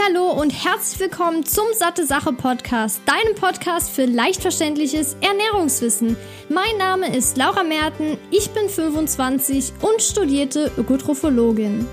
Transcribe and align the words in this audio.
Hallo 0.00 0.30
und 0.30 0.50
herzlich 0.50 1.00
willkommen 1.00 1.44
zum 1.44 1.66
Satte 1.74 2.06
Sache 2.06 2.32
Podcast, 2.32 3.02
deinem 3.04 3.34
Podcast 3.34 3.90
für 3.90 4.06
leicht 4.06 4.40
verständliches 4.40 5.16
Ernährungswissen. 5.20 6.16
Mein 6.48 6.78
Name 6.78 7.14
ist 7.14 7.36
Laura 7.36 7.62
Merten, 7.62 8.16
ich 8.30 8.50
bin 8.50 8.68
25 8.68 9.72
und 9.82 10.00
studierte 10.00 10.70
Ökotrophologin. 10.78 11.86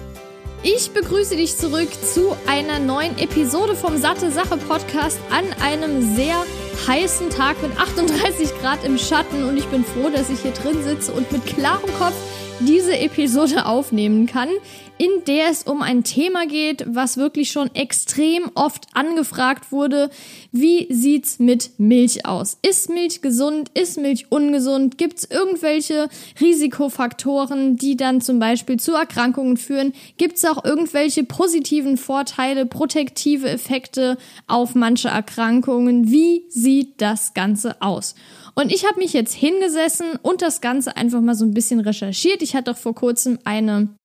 Ich 0.63 0.91
begrüße 0.91 1.35
dich 1.35 1.57
zurück 1.57 1.89
zu 1.91 2.35
einer 2.47 2.79
neuen 2.79 3.17
Episode 3.17 3.75
vom 3.75 3.97
Satte 3.97 4.31
Sache 4.31 4.57
Podcast 4.57 5.19
an 5.31 5.45
einem 5.61 6.15
sehr 6.15 6.45
heißen 6.87 7.29
Tag 7.31 7.61
mit 7.61 7.77
38 7.77 8.49
Grad 8.61 8.83
im 8.85 8.97
Schatten 8.97 9.43
und 9.43 9.57
ich 9.57 9.65
bin 9.65 9.83
froh, 9.83 10.09
dass 10.09 10.29
ich 10.29 10.39
hier 10.41 10.51
drin 10.51 10.83
sitze 10.83 11.11
und 11.11 11.31
mit 11.31 11.45
klarem 11.45 11.91
Kopf 11.97 12.15
diese 12.61 12.97
Episode 12.97 13.65
aufnehmen 13.65 14.25
kann, 14.25 14.49
in 14.97 15.23
der 15.27 15.49
es 15.49 15.63
um 15.63 15.81
ein 15.81 16.03
Thema 16.03 16.45
geht, 16.45 16.83
was 16.87 17.15
wirklich 17.15 17.51
schon 17.51 17.73
extrem 17.73 18.51
oft 18.53 18.87
angefragt 18.93 19.71
wurde. 19.71 20.09
Wie 20.51 20.93
sieht's 20.93 21.39
mit 21.39 21.79
Milch 21.79 22.25
aus? 22.25 22.57
Ist 22.61 22.89
Milch 22.89 23.21
gesund? 23.21 23.71
Ist 23.75 23.97
Milch 23.97 24.25
ungesund? 24.29 24.97
Gibt's 24.97 25.23
irgendwelche 25.23 26.09
Risikofaktoren, 26.41 27.77
die 27.77 27.95
dann 27.95 28.19
zum 28.19 28.39
Beispiel 28.39 28.77
zu 28.77 28.93
Erkrankungen 28.93 29.55
führen? 29.55 29.93
Gibt's 30.17 30.43
auch 30.43 30.65
irgendwelche 30.65 31.23
positiven 31.23 31.95
Vorteile, 31.95 32.65
protektive 32.65 33.47
Effekte 33.47 34.17
auf 34.47 34.75
manche 34.75 35.07
Erkrankungen? 35.07 36.11
Wie 36.11 36.43
sieht 36.49 36.99
das 37.01 37.33
Ganze 37.33 37.81
aus? 37.81 38.15
Und 38.59 38.73
ich 38.73 38.85
habe 38.85 38.99
mich 38.99 39.13
jetzt 39.13 39.33
hingesessen 39.33 40.19
und 40.21 40.41
das 40.41 40.59
Ganze 40.59 40.97
einfach 40.97 41.21
mal 41.21 41.33
so 41.33 41.45
ein 41.45 41.53
bisschen 41.53 41.79
recherchiert. 41.79 42.41
Ich 42.41 42.55
hatte 42.57 42.71
auch 42.71 42.77
vor 42.77 42.93
kurzem 42.93 43.39
eine 43.45 43.95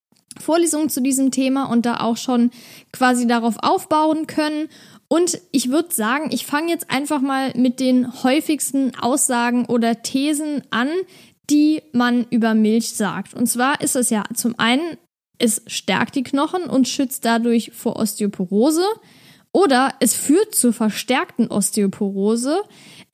Vorlesung 0.40 0.88
zu 0.88 1.00
diesem 1.00 1.32
Thema 1.32 1.64
und 1.64 1.84
da 1.86 1.98
auch 1.98 2.16
schon 2.16 2.52
quasi 2.92 3.26
darauf 3.26 3.56
aufbauen 3.58 4.28
können. 4.28 4.68
Und 5.08 5.40
ich 5.50 5.70
würde 5.70 5.92
sagen, 5.92 6.30
ich 6.30 6.46
fange 6.46 6.70
jetzt 6.70 6.88
einfach 6.88 7.20
mal 7.20 7.52
mit 7.56 7.80
den 7.80 8.22
häufigsten 8.22 8.94
Aussagen 8.94 9.66
oder 9.66 10.02
Thesen 10.02 10.62
an, 10.70 10.88
die 11.50 11.82
man 11.92 12.24
über 12.30 12.54
Milch 12.54 12.94
sagt. 12.94 13.34
Und 13.34 13.48
zwar 13.48 13.80
ist 13.80 13.96
es 13.96 14.08
ja 14.08 14.22
zum 14.34 14.56
einen, 14.56 14.96
es 15.38 15.62
stärkt 15.66 16.14
die 16.14 16.22
Knochen 16.22 16.62
und 16.62 16.86
schützt 16.86 17.24
dadurch 17.24 17.72
vor 17.74 17.96
Osteoporose. 17.96 18.86
Oder 19.50 19.94
es 19.98 20.14
führt 20.14 20.54
zur 20.54 20.72
verstärkten 20.72 21.48
Osteoporose. 21.48 22.62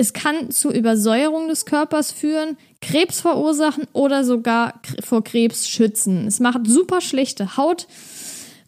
Es 0.01 0.15
kann 0.15 0.51
zu 0.51 0.73
Übersäuerung 0.73 1.49
des 1.49 1.67
Körpers 1.67 2.11
führen, 2.11 2.57
Krebs 2.81 3.21
verursachen 3.21 3.87
oder 3.93 4.25
sogar 4.25 4.81
vor 5.05 5.23
Krebs 5.23 5.69
schützen. 5.69 6.27
Es 6.27 6.41
macht 6.41 6.67
super 6.67 7.03
schlechte 7.03 7.59
Haut 7.59 7.87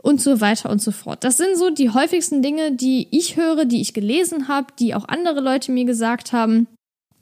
und 0.03 0.21
so 0.21 0.43
weiter 0.43 0.69
und 0.69 0.83
so 0.83 0.91
fort. 0.91 1.25
Das 1.25 1.39
sind 1.39 1.57
so 1.57 1.71
die 1.71 1.89
häufigsten 1.89 2.43
Dinge, 2.43 2.73
die 2.73 3.09
ich 3.11 3.39
höre, 3.39 3.65
die 3.65 3.81
ich 3.81 3.95
gelesen 3.95 4.47
habe, 4.49 4.75
die 4.79 4.95
auch 4.95 5.09
andere 5.09 5.41
Leute 5.41 5.73
mir 5.73 5.87
gesagt 5.87 6.35
haben. 6.35 6.67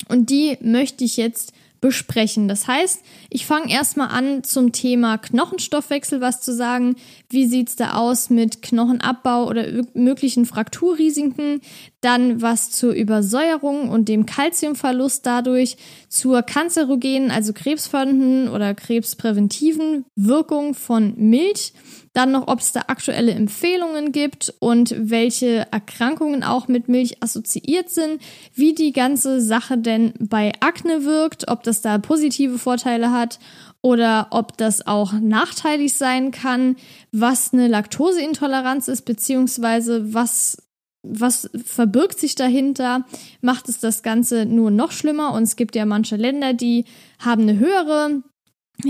Und 0.08 0.28
die 0.28 0.58
möchte 0.60 1.04
ich 1.04 1.16
jetzt 1.16 1.52
besprechen. 1.80 2.48
Das 2.48 2.66
heißt, 2.66 3.02
ich 3.28 3.46
fange 3.46 3.72
erstmal 3.72 4.08
an 4.08 4.42
zum 4.42 4.72
Thema 4.72 5.18
Knochenstoffwechsel 5.18 6.20
was 6.20 6.40
zu 6.40 6.52
sagen. 6.52 6.96
Wie 7.32 7.46
sieht's 7.46 7.76
da 7.76 7.92
aus 7.92 8.28
mit 8.28 8.60
Knochenabbau 8.60 9.46
oder 9.46 9.64
möglichen 9.94 10.46
Frakturrisiken? 10.46 11.60
Dann 12.00 12.42
was 12.42 12.72
zur 12.72 12.92
Übersäuerung 12.92 13.88
und 13.88 14.08
dem 14.08 14.26
Kalziumverlust 14.26 15.24
dadurch, 15.24 15.76
zur 16.08 16.42
kanzerogenen, 16.42 17.30
also 17.30 17.52
krebsfördernden 17.52 18.48
oder 18.48 18.74
krebspräventiven 18.74 20.04
Wirkung 20.16 20.74
von 20.74 21.14
Milch 21.16 21.72
dann 22.12 22.32
noch, 22.32 22.48
ob 22.48 22.58
es 22.58 22.72
da 22.72 22.84
aktuelle 22.88 23.32
Empfehlungen 23.32 24.10
gibt 24.10 24.52
und 24.58 24.94
welche 24.98 25.68
Erkrankungen 25.70 26.42
auch 26.42 26.66
mit 26.66 26.88
Milch 26.88 27.22
assoziiert 27.22 27.88
sind, 27.90 28.20
wie 28.52 28.74
die 28.74 28.92
ganze 28.92 29.40
Sache 29.40 29.78
denn 29.78 30.14
bei 30.18 30.52
Akne 30.60 31.04
wirkt, 31.04 31.48
ob 31.48 31.62
das 31.62 31.82
da 31.82 31.98
positive 31.98 32.58
Vorteile 32.58 33.12
hat 33.12 33.38
oder 33.82 34.28
ob 34.30 34.56
das 34.56 34.86
auch 34.86 35.12
nachteilig 35.12 35.94
sein 35.94 36.30
kann, 36.30 36.76
was 37.12 37.52
eine 37.52 37.68
Laktoseintoleranz 37.68 38.88
ist, 38.88 39.02
beziehungsweise 39.02 40.12
was 40.14 40.58
was 41.02 41.48
verbirgt 41.64 42.18
sich 42.18 42.34
dahinter? 42.34 43.06
Macht 43.40 43.68
es 43.68 43.80
das 43.80 44.02
Ganze 44.02 44.44
nur 44.44 44.70
noch 44.70 44.92
schlimmer? 44.92 45.32
Und 45.32 45.44
es 45.44 45.56
gibt 45.56 45.74
ja 45.74 45.86
manche 45.86 46.16
Länder, 46.16 46.52
die 46.52 46.84
haben 47.18 47.42
eine 47.42 47.58
höhere 47.58 48.22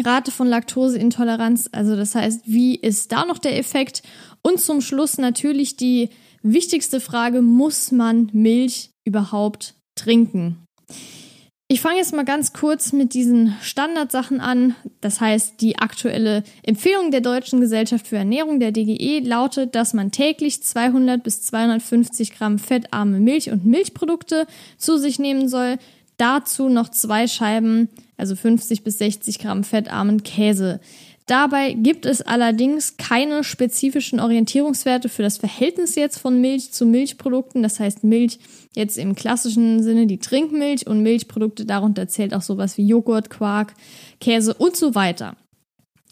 Rate 0.05 0.31
von 0.31 0.49
Laktoseintoleranz. 0.49 1.69
Also 1.73 1.97
das 1.97 2.15
heißt, 2.15 2.43
wie 2.47 2.75
ist 2.75 3.13
da 3.13 3.25
noch 3.25 3.39
der 3.39 3.59
Effekt? 3.59 4.03
Und 4.43 4.61
zum 4.61 4.81
Schluss 4.81 5.19
natürlich 5.19 5.77
die 5.77 6.11
wichtigste 6.43 7.01
Frage, 7.01 7.43
muss 7.43 7.93
man 7.93 8.31
Milch 8.33 8.91
überhaupt 9.05 9.75
trinken? 9.95 10.65
Ich 11.73 11.81
fange 11.81 11.99
jetzt 11.99 12.13
mal 12.13 12.25
ganz 12.25 12.53
kurz 12.53 12.93
mit 12.93 13.15
diesen 13.15 13.55
Standardsachen 13.63 14.41
an. 14.41 14.75
Das 15.01 15.21
heißt, 15.21 15.61
die 15.61 15.79
aktuelle 15.79 16.43
Empfehlung 16.65 17.13
der 17.13 17.21
Deutschen 17.21 17.61
Gesellschaft 17.61 18.09
für 18.09 18.17
Ernährung, 18.17 18.59
der 18.59 18.73
DGE, 18.73 19.21
lautet, 19.21 19.77
dass 19.77 19.95
man 19.95 20.11
täglich 20.11 20.65
200 20.65 21.23
bis 21.23 21.43
250 21.43 22.37
Gramm 22.37 22.59
fettarme 22.59 23.21
Milch 23.21 23.53
und 23.53 23.67
Milchprodukte 23.67 24.49
zu 24.79 24.99
sich 24.99 25.21
nehmen 25.21 25.49
soll. 25.49 25.79
Dazu 26.17 26.69
noch 26.69 26.89
zwei 26.89 27.29
Scheiben 27.29 27.89
also 28.21 28.37
50 28.37 28.85
bis 28.85 28.99
60 28.99 29.39
Gramm 29.39 29.65
fettarmen 29.65 30.23
Käse. 30.23 30.81
Dabei 31.31 31.75
gibt 31.75 32.07
es 32.07 32.23
allerdings 32.23 32.97
keine 32.97 33.45
spezifischen 33.45 34.19
Orientierungswerte 34.19 35.09
für 35.09 35.23
das 35.23 35.37
Verhältnis 35.37 35.95
jetzt 35.95 36.19
von 36.19 36.41
Milch 36.41 36.73
zu 36.73 36.85
Milchprodukten. 36.85 37.63
Das 37.63 37.79
heißt 37.79 38.03
Milch 38.03 38.41
jetzt 38.75 38.99
im 38.99 39.15
klassischen 39.15 39.81
Sinne 39.81 40.09
die 40.09 40.19
Trinkmilch 40.19 40.89
und 40.89 41.05
Milchprodukte 41.05 41.67
darunter 41.67 42.09
zählt 42.09 42.35
auch 42.35 42.43
sowas 42.43 42.77
wie 42.79 42.85
Joghurt, 42.85 43.31
Quark, 43.31 43.75
Käse 44.21 44.55
und 44.55 44.75
so 44.75 44.97
weiter. 44.97 45.37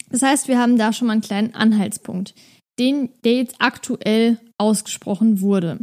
Das 0.09 0.21
heißt, 0.21 0.47
wir 0.47 0.57
haben 0.57 0.77
da 0.77 0.93
schon 0.93 1.07
mal 1.07 1.13
einen 1.13 1.21
kleinen 1.21 1.53
Anhaltspunkt, 1.53 2.33
den, 2.79 3.09
der 3.25 3.33
jetzt 3.33 3.55
aktuell 3.59 4.39
ausgesprochen 4.57 5.41
wurde. 5.41 5.79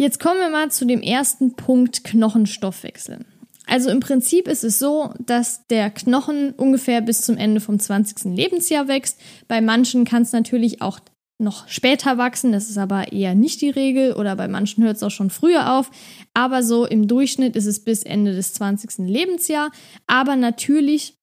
Jetzt 0.00 0.20
kommen 0.20 0.40
wir 0.40 0.48
mal 0.48 0.70
zu 0.70 0.86
dem 0.86 1.02
ersten 1.02 1.54
Punkt 1.54 2.02
Knochenstoffwechsel. 2.02 3.26
Also 3.68 3.90
im 3.90 4.00
Prinzip 4.00 4.48
ist 4.48 4.64
es 4.64 4.78
so, 4.78 5.12
dass 5.18 5.66
der 5.66 5.90
Knochen 5.90 6.52
ungefähr 6.52 7.02
bis 7.02 7.20
zum 7.20 7.36
Ende 7.36 7.60
vom 7.60 7.78
20. 7.78 8.34
Lebensjahr 8.34 8.88
wächst. 8.88 9.20
Bei 9.46 9.60
manchen 9.60 10.06
kann 10.06 10.22
es 10.22 10.32
natürlich 10.32 10.80
auch 10.80 11.00
noch 11.40 11.68
später 11.68 12.18
wachsen, 12.18 12.50
das 12.50 12.68
ist 12.68 12.78
aber 12.78 13.12
eher 13.12 13.34
nicht 13.34 13.60
die 13.60 13.70
Regel 13.70 14.14
oder 14.14 14.34
bei 14.34 14.48
manchen 14.48 14.82
hört 14.82 14.96
es 14.96 15.02
auch 15.04 15.10
schon 15.10 15.30
früher 15.30 15.78
auf. 15.78 15.90
Aber 16.34 16.62
so 16.62 16.86
im 16.86 17.06
Durchschnitt 17.06 17.54
ist 17.56 17.66
es 17.66 17.84
bis 17.84 18.02
Ende 18.02 18.34
des 18.34 18.54
20. 18.54 19.06
Lebensjahr. 19.06 19.70
Aber 20.06 20.34
natürlich 20.34 21.17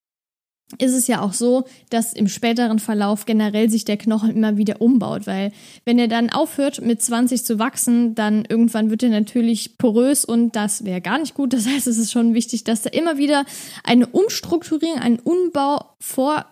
ist 0.79 0.93
es 0.93 1.07
ja 1.07 1.21
auch 1.21 1.33
so, 1.33 1.65
dass 1.89 2.13
im 2.13 2.27
späteren 2.27 2.79
Verlauf 2.79 3.25
generell 3.25 3.69
sich 3.69 3.85
der 3.85 3.97
Knochen 3.97 4.31
immer 4.31 4.57
wieder 4.57 4.81
umbaut, 4.81 5.27
weil 5.27 5.51
wenn 5.85 5.99
er 5.99 6.07
dann 6.07 6.31
aufhört 6.31 6.81
mit 6.81 7.01
20 7.01 7.45
zu 7.45 7.59
wachsen, 7.59 8.15
dann 8.15 8.45
irgendwann 8.45 8.89
wird 8.89 9.03
er 9.03 9.09
natürlich 9.09 9.77
porös 9.77 10.25
und 10.25 10.55
das 10.55 10.83
wäre 10.83 11.01
gar 11.01 11.19
nicht 11.19 11.35
gut. 11.35 11.53
Das 11.53 11.67
heißt, 11.67 11.85
es 11.87 11.97
ist 11.97 12.11
schon 12.11 12.33
wichtig, 12.33 12.63
dass 12.63 12.81
da 12.81 12.89
immer 12.89 13.17
wieder 13.17 13.45
eine 13.83 14.07
Umstrukturierung, 14.07 14.99
ein 14.99 15.19
Umbau 15.19 15.95
vor 15.99 16.45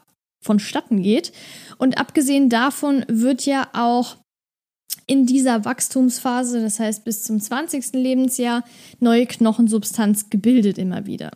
vonstatten 0.44 1.02
geht. 1.02 1.32
Und 1.78 1.98
abgesehen 1.98 2.50
davon 2.50 3.06
wird 3.08 3.46
ja 3.46 3.70
auch 3.74 4.18
in 5.08 5.26
dieser 5.26 5.66
Wachstumsphase, 5.66 6.62
das 6.62 6.80
heißt 6.80 7.04
bis 7.04 7.24
zum 7.24 7.40
20. 7.40 7.94
Lebensjahr, 7.94 8.64
neue 9.00 9.26
Knochensubstanz 9.26 10.30
gebildet 10.30 10.78
immer 10.78 11.06
wieder. 11.06 11.32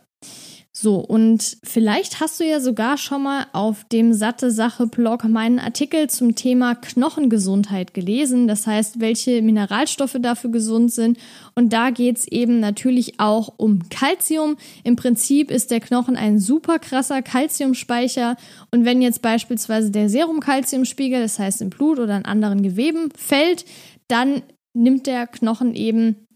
So, 0.80 0.98
und 0.98 1.56
vielleicht 1.64 2.20
hast 2.20 2.38
du 2.38 2.44
ja 2.44 2.60
sogar 2.60 2.98
schon 2.98 3.24
mal 3.24 3.46
auf 3.52 3.82
dem 3.90 4.12
Satte 4.12 4.52
Sache 4.52 4.86
Blog 4.86 5.24
meinen 5.24 5.58
Artikel 5.58 6.08
zum 6.08 6.36
Thema 6.36 6.76
Knochengesundheit 6.76 7.94
gelesen. 7.94 8.46
Das 8.46 8.64
heißt, 8.64 9.00
welche 9.00 9.42
Mineralstoffe 9.42 10.18
dafür 10.20 10.52
gesund 10.52 10.92
sind. 10.92 11.18
Und 11.56 11.72
da 11.72 11.90
geht's 11.90 12.28
eben 12.28 12.60
natürlich 12.60 13.18
auch 13.18 13.54
um 13.56 13.88
Calcium. 13.88 14.56
Im 14.84 14.94
Prinzip 14.94 15.50
ist 15.50 15.72
der 15.72 15.80
Knochen 15.80 16.14
ein 16.14 16.38
super 16.38 16.78
krasser 16.78 17.22
Calciumspeicher. 17.22 18.36
Und 18.70 18.84
wenn 18.84 19.02
jetzt 19.02 19.20
beispielsweise 19.20 19.90
der 19.90 20.08
Serumkalziumspiegel, 20.08 21.20
das 21.20 21.40
heißt 21.40 21.60
im 21.60 21.70
Blut 21.70 21.98
oder 21.98 22.16
in 22.16 22.24
anderen 22.24 22.62
Geweben, 22.62 23.08
fällt, 23.16 23.64
dann 24.06 24.42
nimmt 24.74 25.08
der 25.08 25.26
Knochen 25.26 25.74
eben 25.74 26.27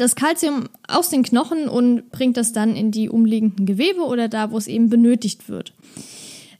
das 0.00 0.16
Kalzium 0.16 0.68
aus 0.88 1.10
den 1.10 1.22
Knochen 1.22 1.68
und 1.68 2.10
bringt 2.10 2.36
das 2.36 2.52
dann 2.52 2.74
in 2.74 2.90
die 2.90 3.08
umliegenden 3.08 3.66
Gewebe 3.66 4.02
oder 4.02 4.28
da, 4.28 4.50
wo 4.50 4.58
es 4.58 4.66
eben 4.66 4.88
benötigt 4.88 5.48
wird. 5.48 5.74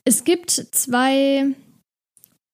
Es 0.05 0.25
gibt 0.25 0.51
zwei 0.51 1.55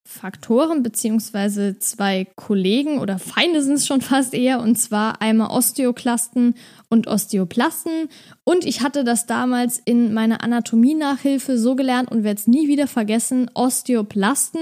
Faktoren 0.07 0.83
beziehungsweise 0.83 1.79
zwei 1.79 2.27
Kollegen 2.37 3.01
oder 3.01 3.19
Feinde 3.19 3.63
sind 3.63 3.75
es 3.75 3.87
schon 3.87 4.01
fast 4.01 4.35
eher 4.35 4.61
und 4.61 4.77
zwar 4.77 5.21
einmal 5.21 5.51
Osteoklasten 5.51 6.55
und 6.89 7.09
Osteoplasten 7.09 8.09
und 8.45 8.65
ich 8.65 8.83
hatte 8.83 9.03
das 9.03 9.27
damals 9.27 9.81
in 9.85 10.15
meiner 10.15 10.43
Anatomie-Nachhilfe 10.43 11.59
so 11.59 11.75
gelernt 11.75 12.11
und 12.11 12.23
werde 12.23 12.41
es 12.41 12.47
nie 12.47 12.69
wieder 12.69 12.87
vergessen, 12.87 13.51
Osteoplasten 13.55 14.61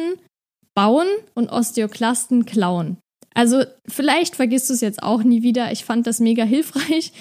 bauen 0.75 1.06
und 1.35 1.53
Osteoklasten 1.53 2.47
klauen. 2.47 2.97
Also 3.34 3.64
vielleicht 3.86 4.36
vergisst 4.36 4.70
du 4.70 4.75
es 4.75 4.81
jetzt 4.81 5.02
auch 5.02 5.22
nie 5.22 5.42
wieder. 5.42 5.72
Ich 5.72 5.84
fand 5.84 6.06
das 6.06 6.20
mega 6.20 6.44
hilfreich. 6.44 7.12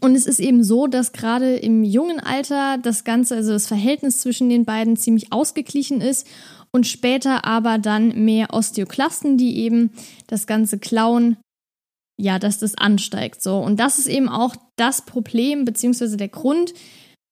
Und 0.00 0.14
es 0.14 0.26
ist 0.26 0.40
eben 0.40 0.62
so, 0.62 0.86
dass 0.86 1.12
gerade 1.12 1.56
im 1.56 1.82
jungen 1.82 2.20
Alter 2.20 2.78
das 2.78 3.04
Ganze, 3.04 3.36
also 3.36 3.52
das 3.52 3.66
Verhältnis 3.66 4.20
zwischen 4.20 4.48
den 4.48 4.64
beiden 4.64 4.96
ziemlich 4.96 5.32
ausgeglichen 5.32 6.00
ist 6.00 6.26
und 6.70 6.86
später 6.86 7.44
aber 7.44 7.78
dann 7.78 8.24
mehr 8.24 8.52
Osteoklasten, 8.52 9.38
die 9.38 9.58
eben 9.58 9.90
das 10.26 10.46
Ganze 10.46 10.78
klauen, 10.78 11.38
ja, 12.18 12.38
dass 12.38 12.58
das 12.58 12.76
ansteigt. 12.76 13.42
So. 13.42 13.58
Und 13.58 13.80
das 13.80 13.98
ist 13.98 14.06
eben 14.06 14.28
auch 14.28 14.54
das 14.76 15.02
Problem, 15.02 15.64
beziehungsweise 15.64 16.16
der 16.16 16.28
Grund, 16.28 16.74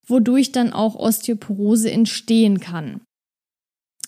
wodurch 0.06 0.52
dann 0.52 0.72
auch 0.72 0.96
Osteoporose 0.96 1.90
entstehen 1.90 2.60
kann. 2.60 3.00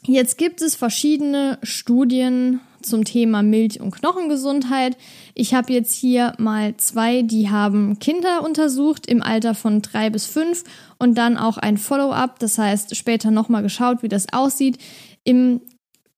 Jetzt 0.05 0.39
gibt 0.39 0.63
es 0.63 0.77
verschiedene 0.77 1.59
Studien 1.63 2.61
zum 2.87 3.05
Thema 3.05 3.43
Milch- 3.43 3.81
und 3.81 3.91
Knochengesundheit. 3.91 4.97
Ich 5.35 5.55
habe 5.55 5.73
jetzt 5.73 5.93
hier 5.93 6.33
mal 6.39 6.77
zwei, 6.77 7.23
die 7.23 7.51
haben 7.51 7.99
Kinder 7.99 8.43
untersucht 8.45 9.07
im 9.07 9.23
Alter 9.23 9.55
von 9.55 9.83
drei 9.83 10.11
bis 10.11 10.27
fünf 10.27 10.65
und 10.99 11.19
dann 11.19 11.37
auch 11.37 11.59
ein 11.59 11.77
Follow-up, 11.77 12.39
das 12.39 12.59
heißt 12.59 12.97
später 12.97 13.31
nochmal 13.31 13.63
geschaut, 13.63 14.03
wie 14.03 14.09
das 14.09 14.33
aussieht 14.33 14.79
im 15.25 15.61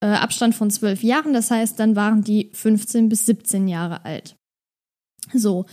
äh, 0.00 0.06
Abstand 0.06 0.54
von 0.54 0.70
zwölf 0.70 1.02
Jahren. 1.02 1.32
Das 1.32 1.50
heißt, 1.50 1.78
dann 1.80 1.96
waren 1.96 2.22
die 2.22 2.50
15 2.52 3.08
bis 3.08 3.26
17 3.26 3.68
Jahre 3.68 4.04
alt. 4.04 4.36
So, 5.32 5.66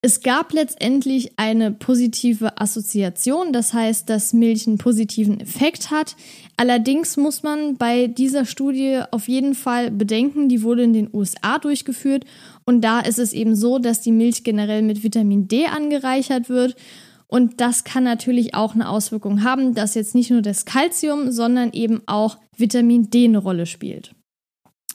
es 0.00 0.20
gab 0.20 0.52
letztendlich 0.52 1.32
eine 1.38 1.72
positive 1.72 2.60
Assoziation, 2.60 3.52
das 3.52 3.74
heißt, 3.74 4.08
dass 4.08 4.32
Milch 4.32 4.68
einen 4.68 4.78
positiven 4.78 5.40
Effekt 5.40 5.90
hat. 5.90 6.14
Allerdings 6.56 7.16
muss 7.16 7.42
man 7.42 7.76
bei 7.76 8.06
dieser 8.06 8.44
Studie 8.44 9.00
auf 9.10 9.26
jeden 9.26 9.56
Fall 9.56 9.90
bedenken, 9.90 10.48
die 10.48 10.62
wurde 10.62 10.84
in 10.84 10.92
den 10.92 11.10
USA 11.12 11.58
durchgeführt 11.58 12.24
und 12.64 12.82
da 12.82 13.00
ist 13.00 13.18
es 13.18 13.32
eben 13.32 13.56
so, 13.56 13.80
dass 13.80 14.00
die 14.00 14.12
Milch 14.12 14.44
generell 14.44 14.82
mit 14.82 15.02
Vitamin 15.02 15.48
D 15.48 15.66
angereichert 15.66 16.48
wird. 16.48 16.76
Und 17.26 17.60
das 17.60 17.84
kann 17.84 18.04
natürlich 18.04 18.54
auch 18.54 18.74
eine 18.74 18.88
Auswirkung 18.88 19.42
haben, 19.42 19.74
dass 19.74 19.94
jetzt 19.94 20.14
nicht 20.14 20.30
nur 20.30 20.40
das 20.40 20.64
Kalzium, 20.64 21.30
sondern 21.30 21.72
eben 21.72 22.00
auch 22.06 22.38
Vitamin 22.56 23.10
D 23.10 23.24
eine 23.24 23.38
Rolle 23.38 23.66
spielt. 23.66 24.14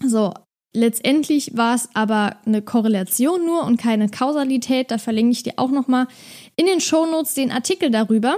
So, 0.04 0.34
Letztendlich 0.76 1.56
war 1.56 1.76
es 1.76 1.88
aber 1.94 2.38
eine 2.46 2.64
Korrelation 2.64 3.46
nur 3.46 3.64
und 3.64 3.78
keine 3.78 4.10
Kausalität. 4.10 4.90
Da 4.90 4.98
verlinke 4.98 5.32
ich 5.32 5.44
dir 5.44 5.54
auch 5.58 5.70
nochmal 5.70 6.08
in 6.56 6.66
den 6.66 6.82
Shownotes 6.82 7.36
den 7.36 7.52
Artikel 7.52 7.92
darüber 7.92 8.38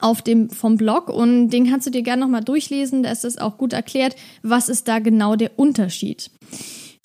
auf 0.00 0.20
dem 0.20 0.50
vom 0.50 0.76
Blog 0.76 1.08
und 1.08 1.50
den 1.50 1.70
kannst 1.70 1.86
du 1.86 1.90
dir 1.90 2.02
gerne 2.02 2.22
nochmal 2.22 2.44
durchlesen. 2.44 3.04
Da 3.04 3.12
ist 3.12 3.24
es 3.24 3.38
auch 3.38 3.56
gut 3.56 3.72
erklärt, 3.72 4.16
was 4.42 4.68
ist 4.68 4.88
da 4.88 4.98
genau 4.98 5.36
der 5.36 5.58
Unterschied. 5.58 6.30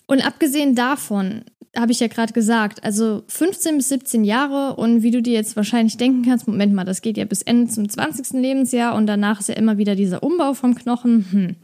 Und 0.08 0.26
abgesehen 0.26 0.76
davon 0.76 1.44
habe 1.76 1.92
ich 1.92 2.00
ja 2.00 2.08
gerade 2.08 2.34
gesagt, 2.34 2.84
also 2.84 3.24
15 3.28 3.78
bis 3.78 3.90
17 3.90 4.24
Jahre 4.24 4.76
und 4.76 5.02
wie 5.02 5.12
du 5.12 5.22
dir 5.22 5.34
jetzt 5.34 5.56
wahrscheinlich 5.56 5.98
denken 5.98 6.24
kannst, 6.24 6.48
Moment 6.48 6.74
mal, 6.74 6.84
das 6.84 7.02
geht 7.02 7.18
ja 7.18 7.26
bis 7.26 7.42
Ende 7.42 7.72
zum 7.72 7.90
20. 7.90 8.40
Lebensjahr 8.40 8.96
und 8.96 9.08
danach 9.08 9.40
ist 9.40 9.50
ja 9.50 9.56
immer 9.56 9.78
wieder 9.78 9.96
dieser 9.96 10.22
Umbau 10.22 10.54
vom 10.54 10.76
Knochen. 10.76 11.26
Hm. 11.32 11.56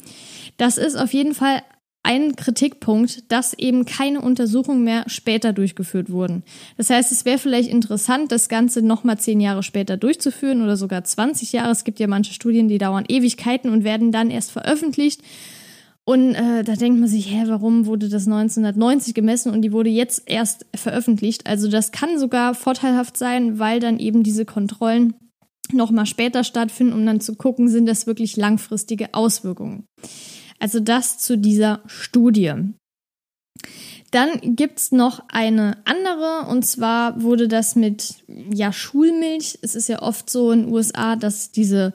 Das 0.57 0.77
ist 0.77 0.95
auf 0.95 1.13
jeden 1.13 1.36
Fall 1.36 1.62
ein 2.04 2.36
Kritikpunkt, 2.36 3.31
dass 3.31 3.54
eben 3.54 3.86
keine 3.86 4.22
Untersuchungen 4.22 4.84
mehr 4.84 5.04
später 5.07 5.54
durchgeführt 5.54 6.10
wurden. 6.10 6.44
Das 6.78 6.90
heißt, 6.90 7.12
es 7.12 7.25
wäre 7.25 7.38
vielleicht 7.38 7.69
interessant, 7.69 8.31
das 8.31 8.50
Ganze 8.50 8.81
nochmal 8.81 9.19
zehn 9.19 9.42
Jahre 9.42 9.63
später 9.63 9.98
durchzuführen 9.98 10.62
oder 10.62 10.78
sogar 10.78 11.04
20 11.04 11.51
Jahre. 11.51 11.72
Es 11.72 11.84
gibt 11.84 12.00
ja 12.00 12.07
manche 12.07 12.34
Studien, 12.34 12.68
die 12.68 12.78
dauern 12.78 13.06
Ewigkeiten 13.07 13.69
und 13.69 13.84
werden 13.84 14.12
dann 14.12 14.31
erst 14.31 14.51
veröffentlicht. 14.51 15.22
Und 16.06 16.34
äh, 16.34 16.63
da 16.63 16.74
denkt 16.74 17.00
man 17.00 17.07
sich, 17.07 17.30
hä, 17.30 17.44
warum 17.46 17.86
wurde 17.86 18.10
das 18.10 18.25
1990 18.25 19.13
gemessen 19.13 19.51
und 19.51 19.62
die 19.62 19.72
wurde 19.72 19.92
jetzt 19.92 20.24
erst 20.25 20.66
veröffentlicht? 20.74 21.46
Also 21.46 21.69
das 21.69 21.92
kann 21.92 22.18
sogar 22.18 22.56
vorteilhaft 22.56 23.18
sein, 23.18 23.60
weil 23.60 23.80
dann 23.80 24.00
eben 24.00 24.24
diese 24.24 24.46
Kontrollen 24.46 25.13
nochmal 25.72 26.07
später 26.07 26.44
stattfinden, 26.44 26.94
um 26.94 27.06
dann 27.06 27.22
zu 27.22 27.36
gucken, 27.36 27.69
sind 27.69 27.86
das 27.86 28.07
wirklich 28.07 28.38
langfristige 28.38 29.13
Auswirkungen. 29.13 29.86
Also 30.60 30.80
das 30.80 31.18
zu 31.18 31.38
dieser 31.38 31.82
Studie. 31.88 32.54
Dann 34.12 34.56
gibt's 34.56 34.92
noch 34.92 35.24
eine 35.30 35.78
andere, 35.86 36.50
und 36.50 36.66
zwar 36.66 37.22
wurde 37.22 37.48
das 37.48 37.76
mit 37.76 38.16
ja, 38.52 38.74
Schulmilch. 38.74 39.60
Es 39.62 39.76
ist 39.76 39.88
ja 39.88 40.02
oft 40.02 40.30
so 40.30 40.52
in 40.52 40.64
den 40.64 40.74
USA, 40.74 41.16
dass 41.16 41.52
diese 41.52 41.94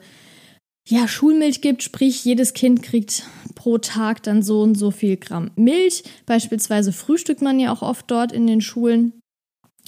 ja, 0.87 1.07
Schulmilch 1.07 1.61
gibt, 1.61 1.83
sprich 1.83 2.23
jedes 2.23 2.53
Kind 2.53 2.83
kriegt 2.83 3.23
pro 3.55 3.79
Tag 3.79 4.21
dann 4.23 4.43
so 4.43 4.61
und 4.61 4.75
so 4.75 4.91
viel 4.91 5.17
Gramm 5.17 5.51
Milch. 5.55 6.03
Beispielsweise 6.25 6.93
frühstückt 6.93 7.41
man 7.41 7.59
ja 7.59 7.73
auch 7.73 7.81
oft 7.81 8.09
dort 8.09 8.31
in 8.31 8.47
den 8.47 8.61
Schulen. 8.61 9.13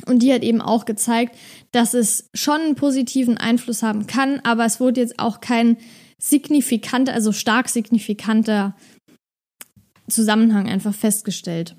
Und 0.05 0.21
die 0.21 0.33
hat 0.33 0.43
eben 0.43 0.61
auch 0.61 0.85
gezeigt, 0.85 1.35
dass 1.71 1.93
es 1.93 2.29
schon 2.33 2.61
einen 2.61 2.75
positiven 2.75 3.37
Einfluss 3.37 3.83
haben 3.83 4.05
kann, 4.05 4.39
aber 4.43 4.65
es 4.65 4.79
wurde 4.79 5.01
jetzt 5.01 5.19
auch 5.19 5.39
kein 5.41 5.77
signifikanter, 6.21 7.13
also 7.13 7.31
stark 7.31 7.69
signifikanter 7.69 8.75
Zusammenhang 10.09 10.67
einfach 10.67 10.93
festgestellt. 10.93 11.75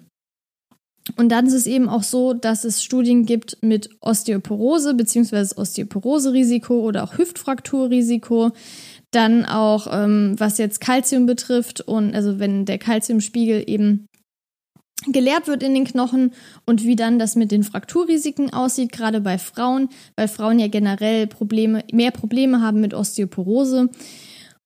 Und 1.16 1.30
dann 1.30 1.46
ist 1.46 1.54
es 1.54 1.66
eben 1.66 1.88
auch 1.88 2.02
so, 2.02 2.34
dass 2.34 2.64
es 2.64 2.84
Studien 2.84 3.24
gibt 3.24 3.58
mit 3.62 3.88
Osteoporose 4.00 4.94
bzw. 4.94 5.54
Osteoporose-Risiko 5.56 6.80
oder 6.80 7.04
auch 7.04 7.16
Hüftfrakturrisiko. 7.16 8.50
Dann 9.10 9.46
auch, 9.46 9.86
ähm, 9.90 10.34
was 10.36 10.58
jetzt 10.58 10.80
Kalzium 10.80 11.24
betrifft 11.24 11.80
und 11.80 12.14
also 12.14 12.38
wenn 12.38 12.66
der 12.66 12.78
Kalziumspiegel 12.78 13.64
eben 13.66 14.06
gelehrt 15.06 15.46
wird 15.46 15.62
in 15.62 15.74
den 15.74 15.84
Knochen 15.84 16.32
und 16.66 16.84
wie 16.84 16.96
dann 16.96 17.18
das 17.18 17.36
mit 17.36 17.52
den 17.52 17.62
Frakturrisiken 17.62 18.52
aussieht, 18.52 18.92
gerade 18.92 19.20
bei 19.20 19.38
Frauen, 19.38 19.88
weil 20.16 20.28
Frauen 20.28 20.58
ja 20.58 20.68
generell 20.68 21.26
Probleme, 21.26 21.84
mehr 21.92 22.10
Probleme 22.10 22.60
haben 22.60 22.80
mit 22.80 22.94
Osteoporose. 22.94 23.90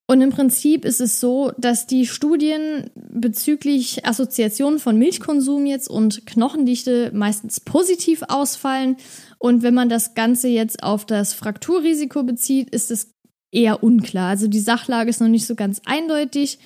Und 0.06 0.20
im 0.20 0.30
Prinzip 0.30 0.84
ist 0.84 1.00
es 1.00 1.20
so, 1.20 1.52
dass 1.58 1.86
die 1.86 2.06
Studien 2.06 2.90
bezüglich 2.94 4.04
Assoziation 4.04 4.78
von 4.78 4.98
Milchkonsum 4.98 5.64
jetzt 5.64 5.88
und 5.88 6.26
Knochendichte 6.26 7.10
meistens 7.14 7.60
positiv 7.60 8.22
ausfallen. 8.28 8.96
Und 9.38 9.62
wenn 9.62 9.74
man 9.74 9.88
das 9.88 10.14
Ganze 10.14 10.48
jetzt 10.48 10.82
auf 10.82 11.06
das 11.06 11.34
Frakturrisiko 11.34 12.24
bezieht, 12.24 12.68
ist 12.70 12.90
es 12.90 13.14
eher 13.52 13.82
unklar. 13.82 14.30
Also 14.30 14.48
die 14.48 14.60
Sachlage 14.60 15.08
ist 15.08 15.20
noch 15.20 15.28
nicht 15.28 15.46
so 15.46 15.54
ganz 15.54 15.80
eindeutig. 15.86 16.58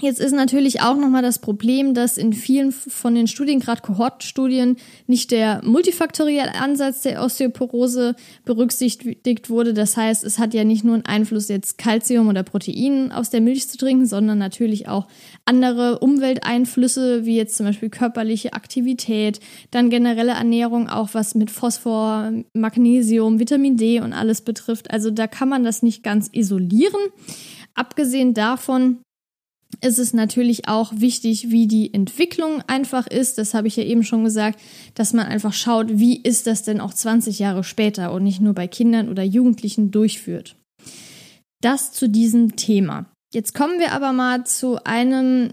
Jetzt 0.00 0.20
ist 0.20 0.32
natürlich 0.32 0.80
auch 0.80 0.96
nochmal 0.96 1.22
das 1.22 1.40
Problem, 1.40 1.92
dass 1.92 2.18
in 2.18 2.32
vielen 2.32 2.70
von 2.70 3.16
den 3.16 3.26
Studien, 3.26 3.58
gerade 3.58 3.82
Kohortstudien, 3.82 4.76
nicht 5.08 5.32
der 5.32 5.60
multifaktorielle 5.64 6.54
Ansatz 6.54 7.02
der 7.02 7.22
Osteoporose 7.22 8.14
berücksichtigt 8.44 9.50
wurde. 9.50 9.74
Das 9.74 9.96
heißt, 9.96 10.22
es 10.22 10.38
hat 10.38 10.54
ja 10.54 10.62
nicht 10.62 10.84
nur 10.84 10.94
einen 10.94 11.04
Einfluss, 11.04 11.48
jetzt 11.48 11.78
Kalzium 11.78 12.28
oder 12.28 12.44
Protein 12.44 13.10
aus 13.10 13.30
der 13.30 13.40
Milch 13.40 13.68
zu 13.68 13.76
trinken, 13.76 14.06
sondern 14.06 14.38
natürlich 14.38 14.86
auch 14.86 15.08
andere 15.44 15.98
Umwelteinflüsse, 15.98 17.26
wie 17.26 17.36
jetzt 17.36 17.56
zum 17.56 17.66
Beispiel 17.66 17.90
körperliche 17.90 18.52
Aktivität, 18.52 19.40
dann 19.72 19.90
generelle 19.90 20.32
Ernährung, 20.32 20.88
auch 20.88 21.10
was 21.12 21.34
mit 21.34 21.50
Phosphor, 21.50 22.32
Magnesium, 22.52 23.40
Vitamin 23.40 23.76
D 23.76 24.00
und 24.00 24.12
alles 24.12 24.42
betrifft. 24.42 24.92
Also 24.92 25.10
da 25.10 25.26
kann 25.26 25.48
man 25.48 25.64
das 25.64 25.82
nicht 25.82 26.04
ganz 26.04 26.28
isolieren. 26.32 27.00
Abgesehen 27.74 28.34
davon 28.34 28.98
ist 29.80 29.98
es 29.98 30.14
natürlich 30.14 30.68
auch 30.68 30.92
wichtig, 30.96 31.50
wie 31.50 31.66
die 31.66 31.92
Entwicklung 31.92 32.62
einfach 32.66 33.06
ist. 33.06 33.38
Das 33.38 33.54
habe 33.54 33.68
ich 33.68 33.76
ja 33.76 33.84
eben 33.84 34.02
schon 34.02 34.24
gesagt, 34.24 34.60
dass 34.94 35.12
man 35.12 35.26
einfach 35.26 35.52
schaut, 35.52 35.98
wie 35.98 36.20
ist 36.20 36.46
das 36.46 36.62
denn 36.62 36.80
auch 36.80 36.92
20 36.92 37.38
Jahre 37.38 37.64
später 37.64 38.12
und 38.12 38.24
nicht 38.24 38.40
nur 38.40 38.54
bei 38.54 38.66
Kindern 38.66 39.08
oder 39.08 39.22
Jugendlichen 39.22 39.90
durchführt. 39.90 40.56
Das 41.60 41.92
zu 41.92 42.08
diesem 42.08 42.56
Thema. 42.56 43.06
Jetzt 43.32 43.54
kommen 43.54 43.78
wir 43.78 43.92
aber 43.92 44.12
mal 44.12 44.44
zu 44.44 44.82
einem 44.84 45.52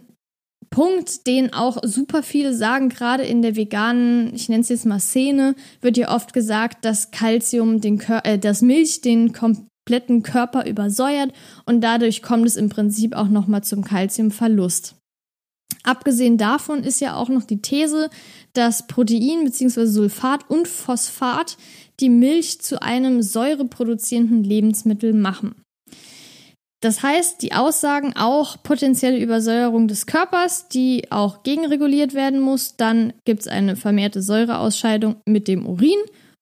Punkt, 0.69 1.27
den 1.27 1.53
auch 1.53 1.77
super 1.83 2.23
viele 2.23 2.53
sagen, 2.53 2.89
gerade 2.89 3.23
in 3.23 3.41
der 3.41 3.55
veganen, 3.55 4.33
ich 4.33 4.49
nenne 4.49 4.61
es 4.61 4.69
jetzt 4.69 4.85
mal 4.85 4.99
Szene, 4.99 5.55
wird 5.81 5.97
ja 5.97 6.13
oft 6.13 6.33
gesagt, 6.33 6.85
dass 6.85 7.11
Calcium 7.11 7.81
den 7.81 7.97
Kör 7.97 8.25
äh, 8.25 8.39
dass 8.39 8.61
Milch 8.61 9.01
den 9.01 9.33
kom 9.33 9.67
kompletten 9.85 10.23
Körper 10.23 10.65
übersäuert 10.65 11.31
und 11.65 11.81
dadurch 11.81 12.23
kommt 12.23 12.47
es 12.47 12.55
im 12.55 12.69
Prinzip 12.69 13.15
auch 13.15 13.27
nochmal 13.27 13.63
zum 13.63 13.83
Kalziumverlust. 13.83 14.95
Abgesehen 15.83 16.39
davon 16.39 16.83
ist 16.83 17.01
ja 17.01 17.15
auch 17.15 17.29
noch 17.29 17.43
die 17.43 17.61
These, 17.61 18.09
dass 18.53 18.87
Protein 18.87 19.43
bzw. 19.43 19.85
Sulfat 19.85 20.49
und 20.49 20.67
Phosphat 20.67 21.57
die 21.99 22.09
Milch 22.09 22.61
zu 22.61 22.81
einem 22.81 23.21
säureproduzierenden 23.21 24.43
Lebensmittel 24.43 25.13
machen. 25.13 25.53
Das 26.81 27.03
heißt, 27.03 27.43
die 27.43 27.53
Aussagen 27.53 28.15
auch 28.15 28.61
potenzielle 28.63 29.19
Übersäuerung 29.19 29.87
des 29.87 30.07
Körpers, 30.07 30.67
die 30.67 31.11
auch 31.11 31.43
gegenreguliert 31.43 32.15
werden 32.15 32.39
muss. 32.39 32.75
Dann 32.75 33.13
gibt 33.25 33.41
es 33.41 33.47
eine 33.47 33.75
vermehrte 33.75 34.21
Säureausscheidung 34.21 35.17
mit 35.25 35.47
dem 35.47 35.67
Urin 35.67 35.99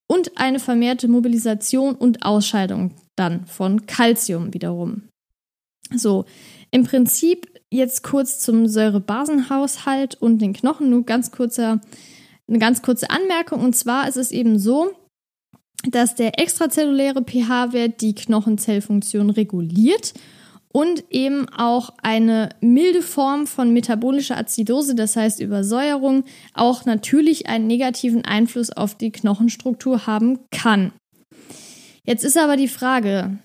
und 0.08 0.38
eine 0.38 0.60
vermehrte 0.60 1.08
Mobilisation 1.10 1.96
und 1.96 2.26
Ausscheidung 2.26 2.92
dann 3.16 3.46
von 3.46 3.86
Calcium 3.86 4.54
wiederum. 4.54 5.04
So, 5.94 6.26
im 6.72 6.84
Prinzip 6.84 7.48
jetzt 7.70 8.04
kurz 8.04 8.40
zum 8.40 8.68
Säurebasenhaushalt 8.68 10.16
und 10.16 10.40
den 10.40 10.54
Knochen, 10.54 10.90
nur 10.90 11.04
ganz 11.06 11.32
kurzer, 11.32 11.82
eine 12.48 12.60
ganz 12.60 12.82
kurze 12.82 13.10
Anmerkung. 13.10 13.62
Und 13.62 13.76
zwar 13.76 14.08
ist 14.08 14.18
es 14.18 14.32
eben 14.32 14.60
so, 14.60 14.92
dass 15.90 16.16
der 16.16 16.40
extrazelluläre 16.40 17.24
pH-Wert 17.24 18.02
die 18.02 18.16
Knochenzellfunktion 18.16 19.30
reguliert 19.30 20.14
und 20.74 21.04
eben 21.12 21.48
auch 21.50 21.92
eine 22.02 22.50
milde 22.62 23.02
Form 23.02 23.46
von 23.48 23.74
metabolischer 23.74 24.38
Azidose, 24.38 24.96
das 24.96 25.16
heißt 25.16 25.40
Übersäuerung, 25.40 26.24
auch 26.54 26.86
natürlich 26.86 27.48
einen 27.48 27.68
negativen 27.68 28.26
Einfluss 28.26 28.72
auf 28.72 28.96
die 28.96 29.12
Knochenstruktur 29.12 30.08
haben 30.08 30.40
kann. 30.52 30.92
Jetzt 32.06 32.24
ist 32.24 32.38
aber 32.38 32.58
die 32.58 32.68
Frage, 32.68 33.40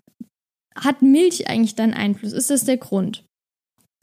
hat 0.74 1.02
Milch 1.02 1.48
eigentlich 1.48 1.74
dann 1.74 1.94
Einfluss? 1.94 2.32
Ist 2.32 2.50
das 2.50 2.64
der 2.64 2.76
Grund? 2.76 3.24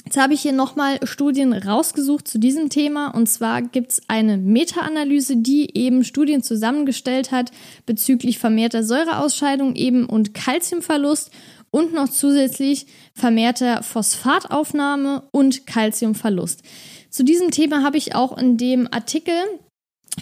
Jetzt 0.06 0.18
habe 0.18 0.36
ich 0.36 0.42
hier 0.42 0.54
nochmal 0.54 1.00
Studien 1.08 1.52
rausgesucht 1.52 2.28
zu 2.28 2.38
diesem 2.38 2.70
Thema. 2.70 3.08
Und 3.08 3.28
zwar 3.28 3.64
gibt 3.64 3.92
es 3.92 4.02
eine 4.08 4.38
Meta-Analyse, 4.38 5.38
die 5.38 5.76
eben 5.76 6.04
Studien 6.04 6.44
zusammengestellt 6.44 7.32
hat 7.32 7.52
bezüglich 7.88 8.38
vermehrter 8.38 8.84
Säureausscheidung 8.84 9.76
eben 9.76 10.06
und 10.06 10.36
Kalziumverlust 10.36 11.32
und 11.72 11.94
noch 11.94 12.08
zusätzlich 12.08 12.86
vermehrter 13.16 13.82
Phosphataufnahme 13.82 15.24
und 15.32 15.66
Kalziumverlust. 15.66 16.62
Zu 17.10 17.24
diesem 17.24 17.50
Thema 17.50 17.82
habe 17.82 17.98
ich 17.98 18.14
auch 18.14 18.38
in 18.38 18.58
dem 18.58 18.88
Artikel 18.92 19.34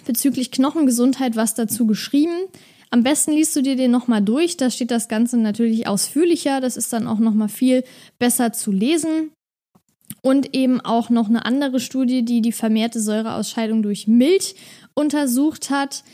bezüglich 0.06 0.50
Knochengesundheit 0.50 1.36
was 1.36 1.54
dazu 1.54 1.86
geschrieben. 1.86 2.48
Am 2.94 3.02
besten 3.02 3.32
liest 3.32 3.56
du 3.56 3.60
dir 3.60 3.74
den 3.74 3.90
nochmal 3.90 4.22
durch, 4.22 4.56
da 4.56 4.70
steht 4.70 4.92
das 4.92 5.08
Ganze 5.08 5.36
natürlich 5.36 5.88
ausführlicher, 5.88 6.60
das 6.60 6.76
ist 6.76 6.92
dann 6.92 7.08
auch 7.08 7.18
nochmal 7.18 7.48
viel 7.48 7.82
besser 8.20 8.52
zu 8.52 8.70
lesen. 8.70 9.32
Und 10.22 10.54
eben 10.54 10.80
auch 10.80 11.10
noch 11.10 11.28
eine 11.28 11.44
andere 11.44 11.80
Studie, 11.80 12.24
die 12.24 12.40
die 12.40 12.52
vermehrte 12.52 13.00
Säureausscheidung 13.00 13.82
durch 13.82 14.06
Milch 14.06 14.54
untersucht 14.94 15.70
hat. 15.70 16.04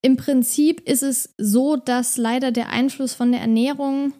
Im 0.00 0.16
Prinzip 0.16 0.80
ist 0.88 1.02
es 1.02 1.34
so, 1.36 1.76
dass 1.76 2.16
leider 2.16 2.50
der 2.50 2.70
Einfluss 2.70 3.12
von 3.12 3.30
der 3.30 3.42
Ernährung 3.42 4.14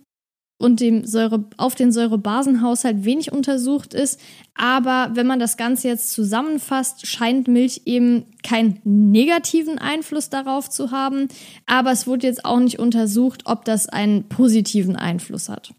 und 0.62 0.80
dem 0.80 1.04
Säure, 1.04 1.44
auf 1.56 1.74
den 1.74 1.92
Säurebasenhaushalt 1.92 3.04
wenig 3.04 3.32
untersucht 3.32 3.94
ist. 3.94 4.20
Aber 4.54 5.10
wenn 5.14 5.26
man 5.26 5.40
das 5.40 5.56
Ganze 5.56 5.88
jetzt 5.88 6.12
zusammenfasst, 6.12 7.06
scheint 7.06 7.48
Milch 7.48 7.82
eben 7.84 8.24
keinen 8.42 8.80
negativen 8.84 9.78
Einfluss 9.78 10.30
darauf 10.30 10.70
zu 10.70 10.92
haben. 10.92 11.28
Aber 11.66 11.90
es 11.90 12.06
wurde 12.06 12.26
jetzt 12.26 12.44
auch 12.44 12.60
nicht 12.60 12.78
untersucht, 12.78 13.42
ob 13.46 13.64
das 13.64 13.88
einen 13.88 14.28
positiven 14.28 14.96
Einfluss 14.96 15.48
hat. 15.48 15.74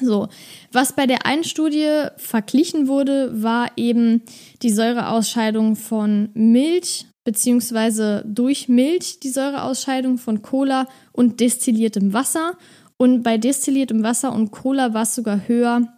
So, 0.00 0.28
was 0.72 0.94
bei 0.94 1.06
der 1.06 1.24
einen 1.24 1.44
Studie 1.44 2.06
verglichen 2.16 2.88
wurde, 2.88 3.42
war 3.42 3.70
eben 3.76 4.22
die 4.62 4.70
Säureausscheidung 4.70 5.76
von 5.76 6.30
Milch 6.34 7.06
beziehungsweise 7.24 8.22
durch 8.26 8.68
Milch 8.68 9.18
die 9.20 9.30
Säureausscheidung 9.30 10.18
von 10.18 10.42
Cola 10.42 10.86
und 11.12 11.40
destilliertem 11.40 12.12
Wasser. 12.12 12.56
Und 13.04 13.22
bei 13.22 13.36
destilliertem 13.36 14.02
Wasser 14.02 14.32
und 14.32 14.50
Cola 14.50 14.94
war 14.94 15.02
es 15.02 15.14
sogar 15.14 15.46
höher 15.46 15.94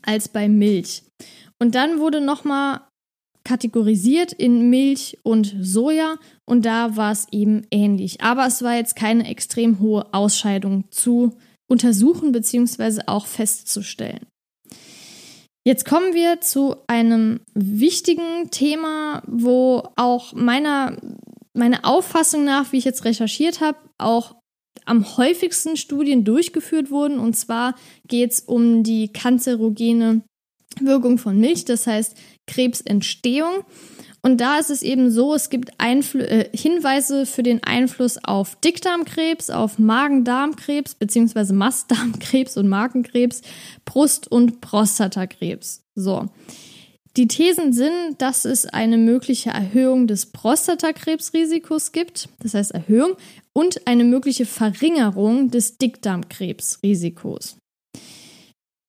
als 0.00 0.30
bei 0.30 0.48
Milch. 0.48 1.02
Und 1.58 1.74
dann 1.74 1.98
wurde 1.98 2.22
nochmal 2.22 2.80
kategorisiert 3.44 4.32
in 4.32 4.70
Milch 4.70 5.18
und 5.22 5.54
Soja 5.60 6.16
und 6.46 6.64
da 6.64 6.96
war 6.96 7.12
es 7.12 7.26
eben 7.30 7.66
ähnlich. 7.70 8.22
Aber 8.22 8.46
es 8.46 8.62
war 8.62 8.74
jetzt 8.74 8.96
keine 8.96 9.28
extrem 9.28 9.80
hohe 9.80 10.14
Ausscheidung 10.14 10.84
zu 10.90 11.36
untersuchen 11.70 12.32
bzw. 12.32 13.02
auch 13.04 13.26
festzustellen. 13.26 14.24
Jetzt 15.66 15.84
kommen 15.84 16.14
wir 16.14 16.40
zu 16.40 16.74
einem 16.86 17.40
wichtigen 17.52 18.50
Thema, 18.50 19.22
wo 19.26 19.82
auch 19.96 20.32
meiner, 20.32 20.96
meiner 21.52 21.84
Auffassung 21.84 22.44
nach, 22.44 22.72
wie 22.72 22.78
ich 22.78 22.86
jetzt 22.86 23.04
recherchiert 23.04 23.60
habe, 23.60 23.76
auch 23.98 24.39
am 24.86 25.16
häufigsten 25.16 25.76
Studien 25.76 26.24
durchgeführt 26.24 26.90
wurden. 26.90 27.18
Und 27.18 27.36
zwar 27.36 27.74
geht 28.08 28.32
es 28.32 28.40
um 28.40 28.82
die 28.82 29.12
kanzerogene 29.12 30.22
Wirkung 30.80 31.18
von 31.18 31.38
Milch, 31.38 31.64
das 31.64 31.86
heißt 31.86 32.16
Krebsentstehung. 32.46 33.64
Und 34.22 34.40
da 34.40 34.58
ist 34.58 34.70
es 34.70 34.82
eben 34.82 35.10
so, 35.10 35.34
es 35.34 35.48
gibt 35.48 35.72
Einfl 35.78 36.20
äh, 36.20 36.50
Hinweise 36.54 37.24
für 37.24 37.42
den 37.42 37.64
Einfluss 37.64 38.18
auf 38.22 38.56
Dickdarmkrebs, 38.56 39.48
auf 39.48 39.78
Magen-Darmkrebs 39.78 40.94
bzw. 40.94 41.54
Mastdarmkrebs 41.54 42.56
und 42.58 42.68
Magenkrebs, 42.68 43.40
Brust- 43.86 44.30
und 44.30 44.60
Prostatakrebs. 44.60 45.82
So. 45.94 46.28
Die 47.16 47.26
Thesen 47.26 47.72
sind, 47.72 48.16
dass 48.18 48.44
es 48.44 48.66
eine 48.66 48.96
mögliche 48.96 49.50
Erhöhung 49.50 50.06
des 50.06 50.26
Prostatakrebsrisikos 50.26 51.90
gibt, 51.90 52.28
das 52.40 52.54
heißt 52.54 52.70
Erhöhung, 52.70 53.16
und 53.52 53.86
eine 53.86 54.04
mögliche 54.04 54.46
Verringerung 54.46 55.50
des 55.50 55.78
Dickdarmkrebsrisikos. 55.78 57.56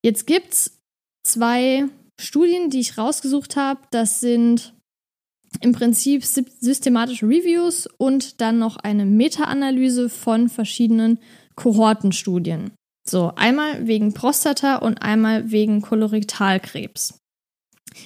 Jetzt 0.03 0.27
gibt 0.27 0.53
es 0.53 0.79
zwei 1.23 1.85
Studien, 2.19 2.69
die 2.69 2.79
ich 2.79 2.97
rausgesucht 2.97 3.55
habe. 3.55 3.81
Das 3.91 4.19
sind 4.19 4.73
im 5.59 5.73
Prinzip 5.73 6.23
systematische 6.23 7.27
Reviews 7.27 7.87
und 7.97 8.39
dann 8.41 8.57
noch 8.57 8.77
eine 8.77 9.05
Meta-Analyse 9.05 10.09
von 10.09 10.49
verschiedenen 10.49 11.19
Kohortenstudien. 11.55 12.71
So, 13.07 13.33
einmal 13.35 13.87
wegen 13.87 14.13
Prostata 14.13 14.77
und 14.77 15.01
einmal 15.01 15.51
wegen 15.51 15.81
Kolorektalkrebs. 15.81 17.19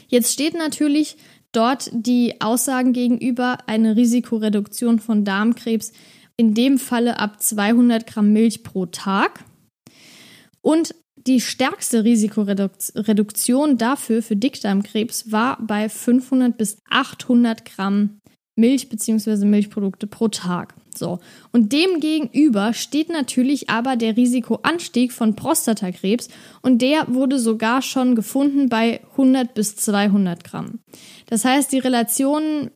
Jetzt 0.07 0.33
steht 0.33 0.55
natürlich 0.55 1.17
dort 1.51 1.89
die 1.93 2.41
Aussagen 2.41 2.93
gegenüber 2.93 3.59
eine 3.67 3.95
Risikoreduktion 3.95 5.00
von 5.00 5.24
Darmkrebs, 5.24 5.91
in 6.38 6.54
dem 6.54 6.77
Falle 6.77 7.20
ab 7.20 7.42
200 7.42 8.08
Gramm 8.08 8.34
Milch 8.34 8.63
pro 8.63 8.86
Tag. 8.86 9.44
Und 10.62 10.96
die 11.15 11.42
stärkste 11.42 12.04
Risikoreduktion 12.04 13.77
dafür 13.77 14.22
für 14.22 14.36
Dickdarmkrebs 14.36 15.32
war 15.32 15.58
bei 15.65 15.89
500 15.89 16.58
bis 16.58 16.77
800 16.89 17.65
Gramm 17.65 18.22
Milch 18.56 18.89
bzw. 18.89 19.46
Milchprodukte 19.46 20.08
pro 20.08 20.27
Tag. 20.27 20.75
So. 20.96 21.20
Und 21.51 21.74
dem 21.74 22.00
gegenüber 22.00 22.74
steht 22.74 23.10
natürlich 23.10 23.70
aber 23.70 23.96
der 23.98 24.15
Risikoanstieg 24.15 25.12
von 25.12 25.36
Prostatakrebs 25.36 26.30
und 26.62 26.82
der 26.82 27.13
wurde 27.13 27.39
sogar 27.39 27.82
schon 27.82 28.15
gefunden 28.15 28.70
bei 28.70 29.01
100 29.12 29.54
bis 29.54 29.75
200 29.75 30.44
Gramm. 30.44 30.80
Das 31.27 31.44
heißt, 31.44 31.72
die 31.72 31.80
Relation 31.80 32.72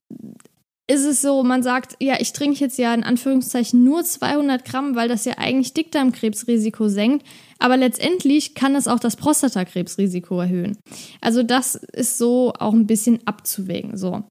ist 0.90 1.06
es 1.06 1.22
so, 1.22 1.44
man 1.44 1.62
sagt, 1.62 1.96
ja, 2.00 2.16
ich 2.20 2.34
trinke 2.34 2.60
jetzt 2.60 2.80
ja 2.80 2.94
in 2.96 3.04
Anführungszeichen 3.04 3.84
nur 3.84 4.04
200 4.04 4.66
Gramm, 4.66 4.96
weil 4.96 5.08
das 5.08 5.24
ja 5.24 5.38
eigentlich 5.38 5.74
Dickdarmkrebsrisiko 5.74 6.88
senkt. 6.88 7.26
Aber 7.60 7.78
letztendlich 7.78 8.56
kann 8.56 8.76
es 8.76 8.88
auch 8.88 9.00
das 9.00 9.16
Prostatakrebsrisiko 9.16 10.42
erhöhen. 10.42 10.78
Also 11.22 11.44
das 11.44 11.76
ist 11.76 12.18
so 12.18 12.54
auch 12.58 12.74
ein 12.74 12.88
bisschen 12.88 13.20
abzuwägen. 13.28 13.98
So. 13.98 14.24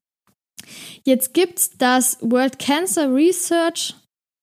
Jetzt 1.05 1.33
gibt 1.33 1.59
es 1.59 1.77
das 1.77 2.17
World 2.19 2.59
Cancer 2.59 3.13
Research 3.13 3.95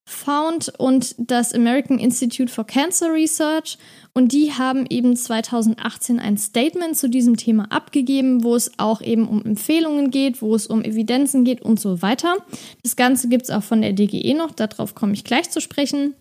Found 0.08 0.72
und 0.78 1.16
das 1.18 1.52
American 1.52 1.98
Institute 1.98 2.50
for 2.50 2.64
Cancer 2.64 3.12
Research 3.12 3.76
und 4.16 4.32
die 4.32 4.54
haben 4.54 4.86
eben 4.88 5.14
2018 5.14 6.18
ein 6.18 6.38
Statement 6.38 6.96
zu 6.96 7.10
diesem 7.10 7.36
Thema 7.36 7.70
abgegeben, 7.70 8.44
wo 8.44 8.56
es 8.56 8.78
auch 8.78 9.02
eben 9.02 9.28
um 9.28 9.44
Empfehlungen 9.44 10.10
geht, 10.10 10.40
wo 10.40 10.54
es 10.54 10.66
um 10.66 10.82
Evidenzen 10.82 11.44
geht 11.44 11.60
und 11.60 11.78
so 11.78 12.00
weiter. 12.00 12.38
Das 12.82 12.96
Ganze 12.96 13.28
gibt 13.28 13.42
es 13.42 13.50
auch 13.50 13.62
von 13.62 13.82
der 13.82 13.92
DGE 13.92 14.32
noch, 14.32 14.52
darauf 14.52 14.94
komme 14.94 15.12
ich 15.12 15.22
gleich 15.22 15.50
zu 15.50 15.60
sprechen. 15.60 16.14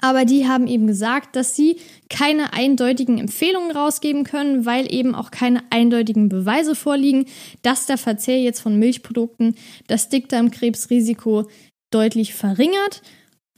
Aber 0.00 0.24
die 0.24 0.48
haben 0.48 0.66
eben 0.66 0.86
gesagt, 0.86 1.36
dass 1.36 1.54
sie 1.54 1.76
keine 2.08 2.54
eindeutigen 2.54 3.18
Empfehlungen 3.18 3.72
rausgeben 3.72 4.24
können, 4.24 4.64
weil 4.64 4.90
eben 4.90 5.14
auch 5.14 5.30
keine 5.30 5.60
eindeutigen 5.68 6.30
Beweise 6.30 6.74
vorliegen, 6.74 7.26
dass 7.60 7.84
der 7.84 7.98
Verzehr 7.98 8.40
jetzt 8.40 8.60
von 8.60 8.78
Milchprodukten 8.78 9.54
das 9.86 10.08
Dickdarmkrebsrisiko 10.08 11.46
deutlich 11.90 12.32
verringert, 12.32 13.02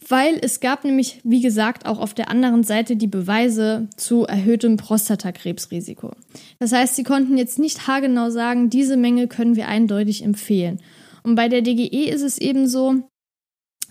weil 0.09 0.39
es 0.41 0.61
gab 0.61 0.85
nämlich, 0.85 1.21
wie 1.25 1.41
gesagt, 1.41 1.87
auch 1.87 1.99
auf 1.99 2.15
der 2.15 2.31
anderen 2.31 2.65
Seite 2.65 2.97
die 2.97 3.07
Beweise 3.07 3.89
zu 3.97 4.25
erhöhtem 4.25 4.77
Prostatakrebsrisiko. 4.77 6.13
Das 6.59 6.73
heißt, 6.73 6.97
sie 6.97 7.05
konnten 7.05 7.37
jetzt 7.37 7.59
nicht 7.59 7.87
haargenau 7.87 8.31
sagen, 8.31 8.71
diese 8.71 8.97
Menge 8.97 9.29
können 9.29 9.57
wir 9.57 9.69
eindeutig 9.69 10.25
empfehlen. 10.25 10.81
Und 11.23 11.35
bei 11.35 11.49
der 11.49 11.63
DGE 11.63 12.09
ist 12.09 12.23
es 12.23 12.39
eben 12.39 12.67
so, 12.67 13.03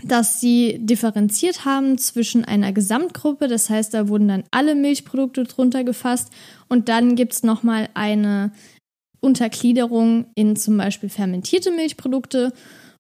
dass 0.04 0.40
sie 0.40 0.78
differenziert 0.80 1.66
haben 1.66 1.98
zwischen 1.98 2.46
einer 2.46 2.72
Gesamtgruppe, 2.72 3.48
das 3.48 3.70
heißt, 3.70 3.94
da 3.94 4.08
wurden 4.08 4.30
dann 4.30 4.44
alle 4.52 4.76
Milchprodukte 4.76 5.44
drunter 5.44 5.84
gefasst 5.84 6.30
und 6.70 6.90
dann 6.90 7.16
gibt 7.16 7.34
es 7.34 7.44
nochmal 7.44 7.90
eine 7.94 8.52
Untergliederung 9.20 10.28
in 10.36 10.56
zum 10.56 10.78
Beispiel 10.78 11.10
fermentierte 11.10 11.72
Milchprodukte 11.72 12.54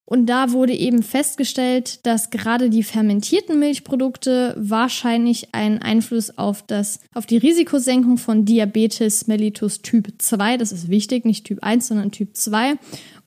Und 0.10 0.26
da 0.26 0.54
wurde 0.54 0.74
eben 0.74 1.04
festgestellt, 1.04 2.04
dass 2.08 2.32
gerade 2.32 2.72
die 2.72 2.82
fermentierten 2.82 3.60
Milchprodukte 3.60 4.56
wahrscheinlich 4.58 5.54
einen 5.54 5.84
Einfluss 5.84 6.36
auf, 6.36 6.64
das, 6.64 7.00
auf 7.14 7.28
die 7.28 7.38
Risikosenkung 7.38 8.18
von 8.18 8.44
Diabetes 8.44 9.28
mellitus 9.28 9.84
Typ 9.84 10.08
2, 10.18 10.58
das 10.58 10.72
ist 10.72 10.90
wichtig, 10.90 11.26
nicht 11.26 11.46
Typ 11.46 11.60
1, 11.62 11.90
sondern 11.90 12.10
Typ 12.10 12.36
2, 12.36 12.74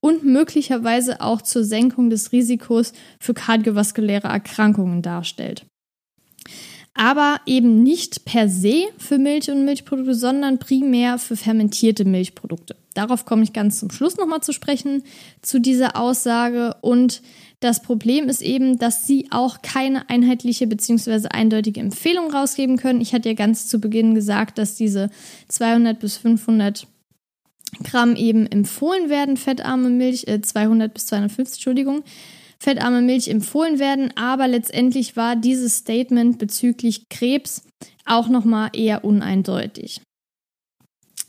und 0.00 0.24
möglicherweise 0.24 1.20
auch 1.20 1.42
zur 1.42 1.62
Senkung 1.62 2.10
des 2.10 2.32
Risikos 2.32 2.94
für 3.20 3.32
kardiovaskuläre 3.32 4.26
Erkrankungen 4.26 5.02
darstellt. 5.02 5.64
Aber 6.94 7.40
eben 7.46 7.82
nicht 7.82 8.24
per 8.24 8.48
se 8.48 8.84
für 8.98 9.18
Milch 9.18 9.50
und 9.50 9.64
Milchprodukte, 9.64 10.14
sondern 10.14 10.58
primär 10.58 11.18
für 11.18 11.36
fermentierte 11.36 12.04
Milchprodukte. 12.04 12.76
Darauf 12.94 13.24
komme 13.24 13.42
ich 13.42 13.54
ganz 13.54 13.80
zum 13.80 13.90
Schluss 13.90 14.18
nochmal 14.18 14.42
zu 14.42 14.52
sprechen, 14.52 15.02
zu 15.40 15.58
dieser 15.58 15.96
Aussage. 15.96 16.76
Und 16.82 17.22
das 17.60 17.80
Problem 17.80 18.28
ist 18.28 18.42
eben, 18.42 18.78
dass 18.78 19.06
sie 19.06 19.28
auch 19.30 19.62
keine 19.62 20.10
einheitliche 20.10 20.66
bzw. 20.66 21.28
eindeutige 21.28 21.80
Empfehlung 21.80 22.30
rausgeben 22.30 22.76
können. 22.76 23.00
Ich 23.00 23.14
hatte 23.14 23.30
ja 23.30 23.34
ganz 23.34 23.68
zu 23.68 23.80
Beginn 23.80 24.14
gesagt, 24.14 24.58
dass 24.58 24.74
diese 24.74 25.10
200 25.48 25.98
bis 25.98 26.18
500 26.18 26.86
Gramm 27.84 28.16
eben 28.16 28.46
empfohlen 28.46 29.08
werden, 29.08 29.36
fettarme 29.36 29.88
Milch, 29.88 30.26
äh, 30.28 30.42
200 30.42 30.92
bis 30.92 31.06
250, 31.06 31.58
Entschuldigung, 31.58 32.02
fettarme 32.62 33.02
Milch 33.02 33.28
empfohlen 33.28 33.78
werden. 33.78 34.12
Aber 34.16 34.46
letztendlich 34.46 35.16
war 35.16 35.36
dieses 35.36 35.78
Statement 35.78 36.38
bezüglich 36.38 37.08
Krebs 37.08 37.62
auch 38.06 38.28
nochmal 38.28 38.70
eher 38.72 39.04
uneindeutig. 39.04 40.00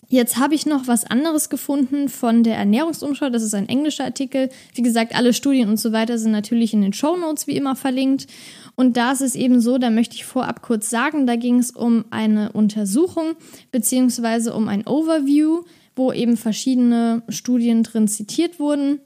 Jetzt 0.10 0.38
habe 0.38 0.54
ich 0.54 0.68
noch 0.68 0.88
was 0.88 1.06
anderes 1.06 1.50
gefunden 1.50 2.08
von 2.08 2.44
der 2.44 2.56
Ernährungsumschau. 2.56 3.32
Das 3.32 3.42
ist 3.42 3.56
ein 3.56 3.68
englischer 3.68 4.04
Artikel. 4.04 4.52
Wie 4.76 4.84
gesagt, 4.84 5.16
alle 5.16 5.34
Studien 5.34 5.70
und 5.70 5.78
so 5.78 5.92
weiter 5.92 6.20
sind 6.20 6.32
natürlich 6.32 6.72
in 6.72 6.84
den 6.84 6.94
Show 6.94 7.18
Notes 7.18 7.48
wie 7.48 7.58
immer 7.58 7.76
verlinkt. 7.76 8.28
Und 8.76 8.96
da 8.96 9.14
ist 9.14 9.22
es 9.22 9.34
eben 9.34 9.60
so, 9.60 9.80
da 9.80 9.90
möchte 9.90 10.16
ich 10.16 10.26
vorab 10.26 10.62
kurz 10.62 10.92
sagen, 10.92 11.26
da 11.26 11.36
ging 11.36 11.58
es 11.58 11.72
um 11.72 12.06
eine 12.12 12.52
Untersuchung 12.52 13.34
beziehungsweise 13.72 14.54
um 14.54 14.68
ein 14.68 14.86
Overview, 14.86 15.64
wo 15.96 16.12
eben 16.12 16.38
verschiedene 16.38 17.24
Studien 17.30 17.82
drin 17.82 18.08
zitiert 18.08 18.60
wurden. 18.60 19.00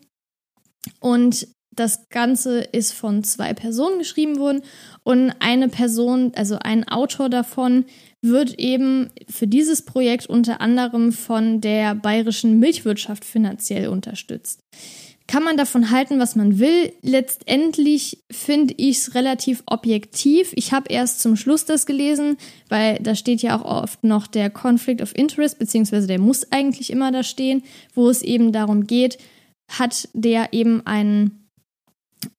Und 0.99 1.47
das 1.77 2.09
Ganze 2.09 2.59
ist 2.59 2.91
von 2.91 3.23
zwei 3.23 3.53
Personen 3.53 3.99
geschrieben 3.99 4.39
worden 4.39 4.63
und 5.03 5.31
eine 5.39 5.69
Person, 5.69 6.31
also 6.35 6.57
ein 6.59 6.87
Autor 6.87 7.29
davon, 7.29 7.85
wird 8.21 8.59
eben 8.59 9.09
für 9.29 9.47
dieses 9.47 9.83
Projekt 9.83 10.27
unter 10.27 10.59
anderem 10.59 11.11
von 11.11 11.61
der 11.61 11.95
bayerischen 11.95 12.59
Milchwirtschaft 12.59 13.23
finanziell 13.23 13.87
unterstützt. 13.87 14.59
Kann 15.27 15.43
man 15.43 15.57
davon 15.57 15.91
halten, 15.91 16.19
was 16.19 16.37
man 16.37 16.57
will. 16.57 16.93
Letztendlich 17.01 18.23
finde 18.31 18.73
ich 18.77 18.97
es 18.99 19.13
relativ 19.13 19.61
objektiv. 19.65 20.53
Ich 20.55 20.71
habe 20.71 20.89
erst 20.89 21.19
zum 21.19 21.35
Schluss 21.35 21.65
das 21.65 21.85
gelesen, 21.85 22.37
weil 22.69 22.97
da 23.01 23.13
steht 23.13 23.41
ja 23.41 23.59
auch 23.59 23.65
oft 23.65 24.05
noch 24.05 24.27
der 24.27 24.49
Conflict 24.49 25.01
of 25.01 25.15
Interest, 25.15 25.59
beziehungsweise 25.59 26.07
der 26.07 26.19
muss 26.19 26.49
eigentlich 26.51 26.91
immer 26.91 27.11
da 27.11 27.23
stehen, 27.23 27.63
wo 27.93 28.09
es 28.09 28.21
eben 28.21 28.53
darum 28.53 28.87
geht, 28.87 29.17
hat 29.69 30.07
der 30.13 30.53
eben 30.53 30.85
einen 30.87 31.46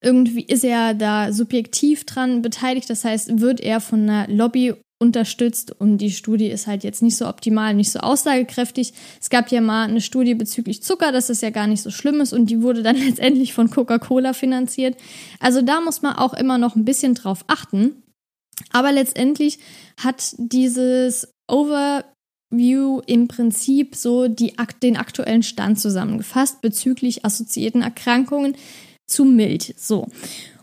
irgendwie 0.01 0.45
ist 0.45 0.65
er 0.65 0.95
da 0.95 1.33
subjektiv 1.33 2.05
dran 2.05 2.43
beteiligt. 2.43 2.91
Das 2.91 3.05
heißt, 3.05 3.41
wird 3.41 3.61
er 3.61 3.81
von 3.81 4.09
einer 4.09 4.29
Lobby 4.29 4.75
unterstützt 5.01 5.71
und 5.79 5.99
die 5.99 6.11
Studie 6.11 6.49
ist 6.49 6.67
halt 6.67 6.83
jetzt 6.83 7.03
nicht 7.03 7.17
so 7.17 7.29
optimal, 7.29 7.75
nicht 7.75 7.93
so 7.93 8.01
aussagekräftig. 8.01 8.93
Es 9.21 9.31
gab 9.31 9.51
ja 9.51 9.61
mal 9.61 9.85
eine 9.85 10.01
Studie 10.01 10.35
bezüglich 10.35 10.83
Zucker, 10.83 11.13
dass 11.13 11.29
das 11.29 11.41
ja 11.41 11.51
gar 11.51 11.69
nicht 11.69 11.83
so 11.83 11.91
schlimm 11.91 12.21
ist 12.21 12.33
und 12.33 12.47
die 12.47 12.63
wurde 12.63 12.83
dann 12.83 12.97
letztendlich 13.07 13.53
von 13.53 13.71
Coca-Cola 13.71 14.33
finanziert. 14.33 14.97
Also 15.39 15.63
da 15.63 15.81
muss 15.81 16.03
man 16.03 16.17
auch 16.17 16.35
immer 16.35 16.59
noch 16.59 16.75
ein 16.75 16.85
bisschen 16.85 17.15
drauf 17.15 17.45
achten. 17.47 18.03
Aber 18.73 18.91
letztendlich 18.91 19.61
hat 20.03 20.35
dieses 20.37 21.29
Overview 21.47 23.01
im 23.07 23.29
Prinzip 23.29 23.95
so 23.95 24.27
die, 24.27 24.55
den 24.83 24.97
aktuellen 24.97 25.45
Stand 25.45 25.79
zusammengefasst 25.79 26.61
bezüglich 26.61 27.25
assoziierten 27.25 27.83
Erkrankungen 27.83 28.57
zu 29.09 29.25
Milch. 29.25 29.75
So. 29.77 30.07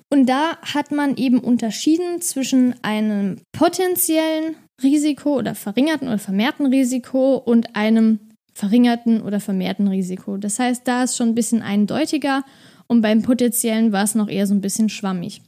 Und 0.09 0.27
da 0.29 0.57
hat 0.61 0.91
man 0.91 1.17
eben 1.17 1.39
unterschieden 1.39 2.21
zwischen 2.21 2.75
einem 2.83 3.41
potenziellen 3.51 4.55
Risiko 4.81 5.37
oder 5.37 5.55
verringerten 5.55 6.07
oder 6.07 6.19
vermehrten 6.19 6.67
Risiko 6.67 7.35
und 7.35 7.75
einem 7.75 8.19
verringerten 8.53 9.21
oder 9.21 9.39
vermehrten 9.39 9.87
Risiko. 9.87 10.37
Das 10.37 10.59
heißt, 10.59 10.87
da 10.87 11.03
ist 11.03 11.17
schon 11.17 11.29
ein 11.29 11.35
bisschen 11.35 11.61
eindeutiger 11.61 12.43
und 12.87 13.01
beim 13.01 13.21
potenziellen 13.21 13.91
war 13.91 14.03
es 14.03 14.15
noch 14.15 14.29
eher 14.29 14.47
so 14.47 14.53
ein 14.53 14.61
bisschen 14.61 14.89
schwammig. 14.89 15.41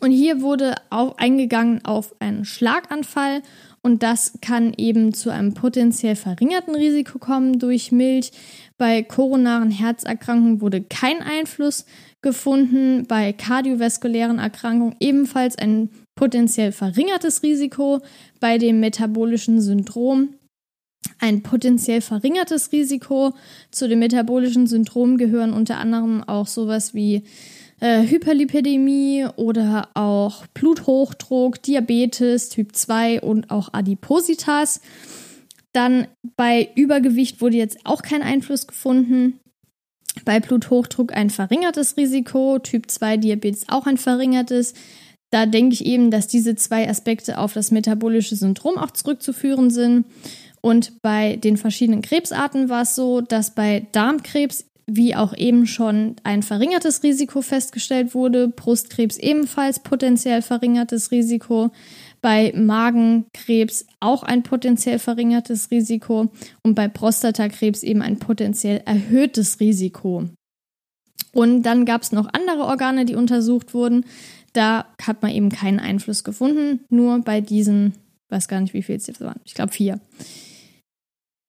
Und 0.00 0.10
hier 0.10 0.42
wurde 0.42 0.74
auch 0.90 1.16
eingegangen 1.16 1.84
auf 1.84 2.14
einen 2.20 2.44
Schlaganfall 2.44 3.42
und 3.80 4.02
das 4.02 4.34
kann 4.40 4.74
eben 4.76 5.14
zu 5.14 5.30
einem 5.30 5.54
potenziell 5.54 6.14
verringerten 6.14 6.74
Risiko 6.74 7.18
kommen 7.18 7.58
durch 7.58 7.90
Milch. 7.90 8.32
Bei 8.82 9.04
koronaren 9.04 9.70
Herzerkrankungen 9.70 10.60
wurde 10.60 10.82
kein 10.82 11.22
Einfluss 11.22 11.86
gefunden. 12.20 13.06
Bei 13.06 13.32
kardiovaskulären 13.32 14.40
Erkrankungen 14.40 14.96
ebenfalls 14.98 15.56
ein 15.56 15.88
potenziell 16.16 16.72
verringertes 16.72 17.44
Risiko. 17.44 18.00
Bei 18.40 18.58
dem 18.58 18.80
metabolischen 18.80 19.60
Syndrom 19.60 20.30
ein 21.20 21.44
potenziell 21.44 22.00
verringertes 22.00 22.72
Risiko. 22.72 23.34
Zu 23.70 23.88
dem 23.88 24.00
metabolischen 24.00 24.66
Syndrom 24.66 25.16
gehören 25.16 25.52
unter 25.52 25.78
anderem 25.78 26.24
auch 26.24 26.48
sowas 26.48 26.92
wie 26.92 27.22
äh, 27.78 28.02
Hyperlipidämie 28.02 29.26
oder 29.36 29.90
auch 29.94 30.44
Bluthochdruck, 30.54 31.62
Diabetes 31.62 32.48
Typ 32.48 32.74
2 32.74 33.20
und 33.20 33.48
auch 33.52 33.68
Adipositas. 33.72 34.80
Dann 35.72 36.06
bei 36.36 36.68
Übergewicht 36.74 37.40
wurde 37.40 37.56
jetzt 37.56 37.78
auch 37.84 38.02
kein 38.02 38.22
Einfluss 38.22 38.66
gefunden. 38.66 39.40
Bei 40.24 40.40
Bluthochdruck 40.40 41.14
ein 41.14 41.30
verringertes 41.30 41.96
Risiko, 41.96 42.58
Typ 42.58 42.90
2 42.90 43.16
Diabetes 43.16 43.68
auch 43.68 43.86
ein 43.86 43.96
verringertes. 43.96 44.74
Da 45.30 45.46
denke 45.46 45.72
ich 45.72 45.86
eben, 45.86 46.10
dass 46.10 46.26
diese 46.28 46.54
zwei 46.54 46.88
Aspekte 46.88 47.38
auf 47.38 47.54
das 47.54 47.70
metabolische 47.70 48.36
Syndrom 48.36 48.76
auch 48.76 48.90
zurückzuführen 48.90 49.70
sind. 49.70 50.04
Und 50.60 51.00
bei 51.00 51.36
den 51.36 51.56
verschiedenen 51.56 52.02
Krebsarten 52.02 52.68
war 52.68 52.82
es 52.82 52.94
so, 52.94 53.22
dass 53.22 53.54
bei 53.54 53.86
Darmkrebs 53.92 54.66
wie 54.86 55.14
auch 55.14 55.34
eben 55.36 55.66
schon 55.66 56.16
ein 56.24 56.42
verringertes 56.42 57.02
Risiko 57.02 57.40
festgestellt 57.40 58.14
wurde, 58.14 58.48
Brustkrebs 58.48 59.16
ebenfalls 59.16 59.80
potenziell 59.80 60.42
verringertes 60.42 61.10
Risiko, 61.10 61.70
bei 62.22 62.52
Magenkrebs 62.54 63.86
auch 64.00 64.22
ein 64.22 64.42
potenziell 64.42 64.98
verringertes 64.98 65.70
Risiko 65.70 66.30
und 66.62 66.74
bei 66.74 66.88
Prostatakrebs 66.88 67.82
eben 67.82 68.00
ein 68.00 68.18
potenziell 68.18 68.80
erhöhtes 68.86 69.60
Risiko. 69.60 70.28
Und 71.32 71.62
dann 71.62 71.84
gab 71.84 72.02
es 72.02 72.12
noch 72.12 72.28
andere 72.32 72.64
Organe, 72.64 73.04
die 73.04 73.16
untersucht 73.16 73.74
wurden. 73.74 74.06
Da 74.52 74.86
hat 75.02 75.22
man 75.22 75.32
eben 75.32 75.48
keinen 75.48 75.80
Einfluss 75.80 76.24
gefunden, 76.24 76.80
nur 76.90 77.20
bei 77.20 77.40
diesen, 77.40 77.94
weiß 78.28 78.48
gar 78.48 78.60
nicht, 78.60 78.74
wie 78.74 78.82
viel 78.82 78.96
es 78.96 79.06
jetzt 79.06 79.20
waren. 79.20 79.40
Ich 79.44 79.54
glaube 79.54 79.72
vier. 79.72 79.98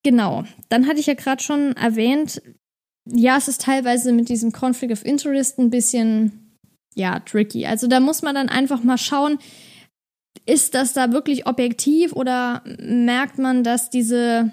Genau. 0.04 0.44
Dann 0.70 0.88
hatte 0.88 1.00
ich 1.00 1.06
ja 1.06 1.14
gerade 1.14 1.44
schon 1.44 1.76
erwähnt, 1.78 2.42
ja, 3.06 3.38
es 3.38 3.48
ist 3.48 3.62
teilweise 3.62 4.12
mit 4.14 4.30
diesem 4.30 4.52
Conflict 4.52 4.94
of 4.94 5.06
Interest 5.06 5.60
ein 5.60 5.70
bisschen, 5.70 6.58
ja, 6.96 7.20
tricky. 7.20 7.66
Also 7.66 7.88
da 7.88 8.00
muss 8.00 8.22
man 8.22 8.34
dann 8.34 8.50
einfach 8.50 8.84
mal 8.84 8.98
schauen, 8.98 9.38
ist 10.46 10.74
das 10.74 10.94
da 10.94 11.12
wirklich 11.12 11.48
objektiv 11.48 12.14
oder 12.14 12.64
merkt 12.80 13.38
man, 13.38 13.64
dass 13.64 13.90
diese 13.90 14.52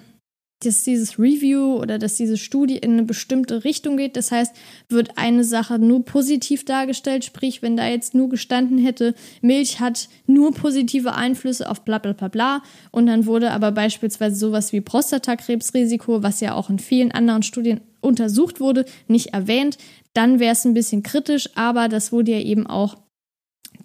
dass 0.65 0.83
dieses 0.83 1.17
Review 1.17 1.77
oder 1.77 1.97
dass 1.97 2.15
diese 2.15 2.37
Studie 2.37 2.77
in 2.77 2.93
eine 2.93 3.03
bestimmte 3.03 3.63
Richtung 3.63 3.97
geht. 3.97 4.15
Das 4.15 4.31
heißt, 4.31 4.55
wird 4.89 5.17
eine 5.17 5.43
Sache 5.43 5.79
nur 5.79 6.05
positiv 6.05 6.65
dargestellt, 6.65 7.25
sprich, 7.25 7.61
wenn 7.61 7.77
da 7.77 7.87
jetzt 7.87 8.13
nur 8.13 8.29
gestanden 8.29 8.77
hätte, 8.77 9.15
Milch 9.41 9.79
hat 9.79 10.09
nur 10.27 10.53
positive 10.53 11.13
Einflüsse 11.15 11.69
auf 11.69 11.83
bla 11.83 11.97
bla 11.97 12.13
bla 12.13 12.27
bla 12.27 12.63
und 12.91 13.07
dann 13.07 13.25
wurde 13.25 13.51
aber 13.51 13.71
beispielsweise 13.71 14.35
sowas 14.35 14.71
wie 14.71 14.81
Prostatakrebsrisiko, 14.81 16.23
was 16.23 16.41
ja 16.41 16.53
auch 16.53 16.69
in 16.69 16.79
vielen 16.79 17.11
anderen 17.11 17.43
Studien 17.43 17.81
untersucht 18.01 18.59
wurde, 18.59 18.85
nicht 19.07 19.33
erwähnt, 19.33 19.77
dann 20.13 20.39
wäre 20.39 20.53
es 20.53 20.65
ein 20.65 20.73
bisschen 20.73 21.03
kritisch, 21.03 21.49
aber 21.55 21.87
das 21.87 22.11
wurde 22.11 22.31
ja 22.31 22.39
eben 22.39 22.67
auch 22.67 22.97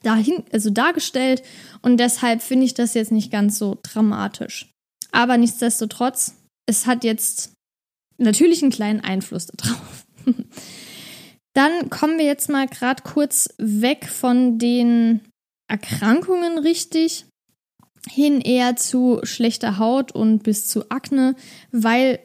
dahin, 0.07 0.45
also 0.53 0.71
dargestellt 0.71 1.43
und 1.83 1.99
deshalb 1.99 2.43
finde 2.43 2.67
ich 2.67 2.75
das 2.75 2.95
jetzt 2.95 3.13
nicht 3.13 3.31
ganz 3.31 3.59
so 3.59 3.79
dramatisch. 3.83 4.71
Aber 5.13 5.37
nichtsdestotrotz, 5.37 6.35
es 6.67 6.87
hat 6.87 7.05
jetzt 7.05 7.53
natürlich 8.19 8.63
einen 8.63 8.73
kleinen 8.73 9.01
Einfluss 9.01 9.47
darauf. 9.47 10.07
Dann 11.55 11.89
kommen 11.89 12.19
wir 12.19 12.27
jetzt 12.27 12.51
mal 12.51 12.67
gerade 12.67 13.03
kurz 13.03 13.49
weg 13.59 14.07
von 14.07 14.59
den 14.59 15.23
Erkrankungen 15.69 16.59
richtig 16.59 17.25
hin 18.09 18.41
eher 18.41 18.77
zu 18.77 19.21
schlechter 19.25 19.79
Haut 19.79 20.13
und 20.13 20.43
bis 20.43 20.69
zu 20.69 20.91
Akne, 20.91 21.35
weil 21.73 22.21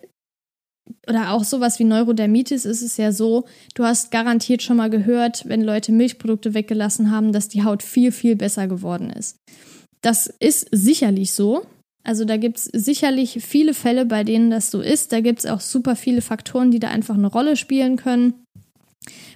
oder 1.08 1.32
auch 1.32 1.44
sowas 1.44 1.80
wie 1.80 1.84
Neurodermitis 1.84 2.66
ist 2.66 2.82
es 2.82 2.98
ja 2.98 3.12
so, 3.12 3.46
du 3.76 3.84
hast 3.84 4.12
garantiert 4.12 4.62
schon 4.62 4.78
mal 4.78 4.90
gehört, 4.90 5.44
wenn 5.48 5.62
Leute 5.62 5.92
Milchprodukte 5.92 6.54
weggelassen 6.54 7.12
haben, 7.12 7.32
dass 7.32 7.48
die 7.48 7.64
Haut 7.64 7.84
viel, 7.84 8.12
viel 8.12 8.36
besser 8.36 8.68
geworden 8.68 9.10
ist. 9.10 9.38
Das 10.02 10.28
ist 10.28 10.68
sicherlich 10.72 11.34
so. 11.34 11.66
Also 12.04 12.26
da 12.26 12.38
gibt 12.38 12.58
es 12.58 12.66
sicherlich 12.66 13.40
viele 13.44 13.74
Fälle, 13.74 14.06
bei 14.06 14.24
denen 14.24 14.50
das 14.50 14.72
so 14.72 14.82
ist. 14.82 15.12
Da 15.12 15.22
gibt 15.22 15.40
es 15.40 15.46
auch 15.46 15.62
super 15.62 15.96
viele 15.96 16.22
Faktoren, 16.22 16.72
die 16.72 16.80
da 16.80 16.88
einfach 16.88 17.16
eine 17.16 17.28
Rolle 17.28 17.56
spielen 17.56 17.98
können. 17.98 18.34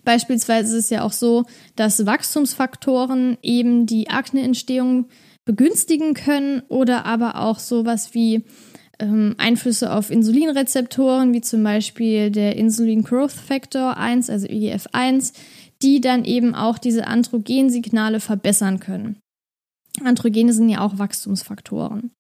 Beispielsweise 0.04 0.78
ist 0.78 0.86
es 0.86 0.90
ja 0.90 1.04
auch 1.04 1.12
so, 1.12 1.46
dass 1.76 2.06
Wachstumsfaktoren 2.06 3.38
eben 3.42 3.86
die 3.86 4.10
Akneentstehung 4.10 5.08
begünstigen 5.46 6.14
können 6.14 6.64
oder 6.70 7.06
aber 7.06 7.42
auch 7.42 7.60
sowas 7.60 8.14
wie 8.14 8.44
ähm, 9.00 9.36
Einflüsse 9.38 9.94
auf 9.94 10.12
Insulinrezeptoren, 10.12 11.34
wie 11.34 11.42
zum 11.42 11.64
Beispiel 11.64 12.32
der 12.32 12.56
Insulin 12.56 13.04
Growth 13.04 13.32
Factor 13.32 13.98
1, 13.98 14.30
also 14.30 14.48
IGF-1, 14.48 15.34
die 15.82 16.02
dann 16.02 16.26
eben 16.26 16.56
auch 16.56 16.78
diese 16.78 17.08
Androgensignale 17.08 18.20
verbessern 18.20 18.80
können. 18.80 19.20
Androgene 20.04 20.54
sind 20.54 20.70
ja 20.70 20.82
auch 20.82 20.98
Wachstumsfaktoren. 20.98 22.12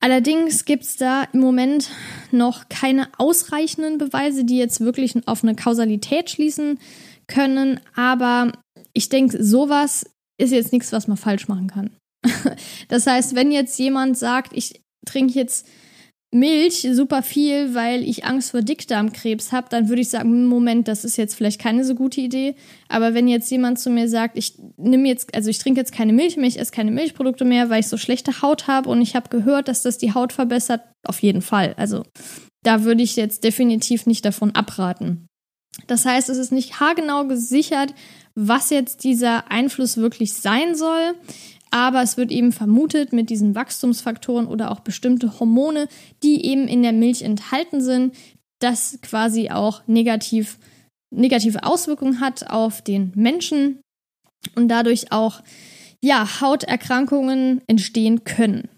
Allerdings 0.00 0.64
gibt 0.64 0.84
es 0.84 0.96
da 0.96 1.24
im 1.32 1.40
Moment 1.40 1.90
noch 2.30 2.68
keine 2.68 3.08
ausreichenden 3.18 3.98
Beweise, 3.98 4.44
die 4.44 4.56
jetzt 4.56 4.80
wirklich 4.80 5.14
auf 5.26 5.44
eine 5.44 5.54
Kausalität 5.54 6.30
schließen 6.30 6.78
können. 7.26 7.80
Aber 7.94 8.52
ich 8.94 9.10
denke, 9.10 9.42
sowas 9.44 10.06
ist 10.38 10.52
jetzt 10.52 10.72
nichts, 10.72 10.90
was 10.92 11.06
man 11.06 11.18
falsch 11.18 11.48
machen 11.48 11.68
kann. 11.68 11.90
das 12.88 13.06
heißt, 13.06 13.34
wenn 13.34 13.52
jetzt 13.52 13.78
jemand 13.78 14.16
sagt, 14.16 14.52
ich 14.54 14.80
trinke 15.04 15.34
jetzt 15.34 15.66
Milch 16.32 16.86
super 16.92 17.22
viel, 17.22 17.74
weil 17.74 18.04
ich 18.04 18.24
Angst 18.24 18.52
vor 18.52 18.62
Dickdarmkrebs 18.62 19.50
habe, 19.50 19.66
dann 19.68 19.88
würde 19.88 20.02
ich 20.02 20.10
sagen, 20.10 20.30
hm, 20.30 20.46
Moment, 20.46 20.86
das 20.86 21.04
ist 21.04 21.16
jetzt 21.16 21.34
vielleicht 21.34 21.60
keine 21.60 21.84
so 21.84 21.96
gute 21.96 22.20
Idee. 22.20 22.54
Aber 22.88 23.14
wenn 23.14 23.26
jetzt 23.26 23.50
jemand 23.50 23.80
zu 23.80 23.90
mir 23.90 24.08
sagt, 24.08 24.38
ich 24.38 24.54
nehme 24.76 25.08
jetzt, 25.08 25.34
also 25.34 25.50
ich 25.50 25.58
trinke 25.58 25.80
jetzt 25.80 25.92
keine 25.92 26.12
Milch 26.12 26.36
mehr, 26.36 26.46
ich 26.46 26.60
esse 26.60 26.70
keine 26.70 26.92
Milchprodukte 26.92 27.44
mehr, 27.44 27.68
weil 27.68 27.80
ich 27.80 27.88
so 27.88 27.96
schlechte 27.96 28.42
Haut 28.42 28.68
habe 28.68 28.88
und 28.88 29.02
ich 29.02 29.16
habe 29.16 29.28
gehört, 29.28 29.66
dass 29.66 29.82
das 29.82 29.98
die 29.98 30.14
Haut 30.14 30.32
verbessert, 30.32 30.82
auf 31.04 31.20
jeden 31.20 31.42
Fall. 31.42 31.74
Also 31.76 32.04
da 32.62 32.84
würde 32.84 33.02
ich 33.02 33.16
jetzt 33.16 33.42
definitiv 33.42 34.06
nicht 34.06 34.24
davon 34.24 34.54
abraten. 34.54 35.26
Das 35.86 36.04
heißt, 36.04 36.28
es 36.28 36.38
ist 36.38 36.52
nicht 36.52 36.78
haargenau 36.78 37.26
gesichert, 37.26 37.94
was 38.34 38.70
jetzt 38.70 39.02
dieser 39.02 39.50
Einfluss 39.50 39.96
wirklich 39.96 40.34
sein 40.34 40.74
soll. 40.76 41.14
Aber 41.70 42.02
es 42.02 42.16
wird 42.16 42.30
eben 42.32 42.52
vermutet 42.52 43.12
mit 43.12 43.30
diesen 43.30 43.54
Wachstumsfaktoren 43.54 44.46
oder 44.46 44.70
auch 44.70 44.80
bestimmte 44.80 45.38
Hormone, 45.38 45.88
die 46.22 46.44
eben 46.44 46.66
in 46.66 46.82
der 46.82 46.92
Milch 46.92 47.22
enthalten 47.22 47.80
sind, 47.80 48.14
das 48.60 48.98
quasi 49.02 49.50
auch 49.50 49.86
negativ, 49.86 50.58
negative 51.14 51.64
Auswirkungen 51.64 52.20
hat 52.20 52.50
auf 52.50 52.82
den 52.82 53.12
Menschen 53.14 53.80
und 54.56 54.68
dadurch 54.68 55.12
auch 55.12 55.42
ja, 56.02 56.40
Hauterkrankungen 56.40 57.60
entstehen 57.66 58.24
können. 58.24 58.68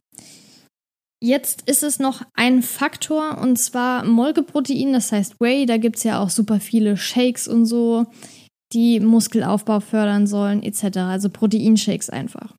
Jetzt 1.24 1.68
ist 1.68 1.84
es 1.84 2.00
noch 2.00 2.22
ein 2.34 2.62
Faktor 2.62 3.38
und 3.38 3.56
zwar 3.56 4.04
Molkeprotein, 4.04 4.92
das 4.92 5.12
heißt 5.12 5.40
Whey. 5.40 5.66
Da 5.66 5.76
gibt 5.76 5.96
es 5.96 6.02
ja 6.02 6.20
auch 6.20 6.30
super 6.30 6.58
viele 6.58 6.96
Shakes 6.96 7.46
und 7.46 7.64
so, 7.64 8.06
die 8.72 8.98
Muskelaufbau 8.98 9.78
fördern 9.78 10.26
sollen, 10.26 10.64
etc. 10.64 10.98
Also 10.98 11.30
Proteinshakes 11.30 12.10
einfach. 12.10 12.56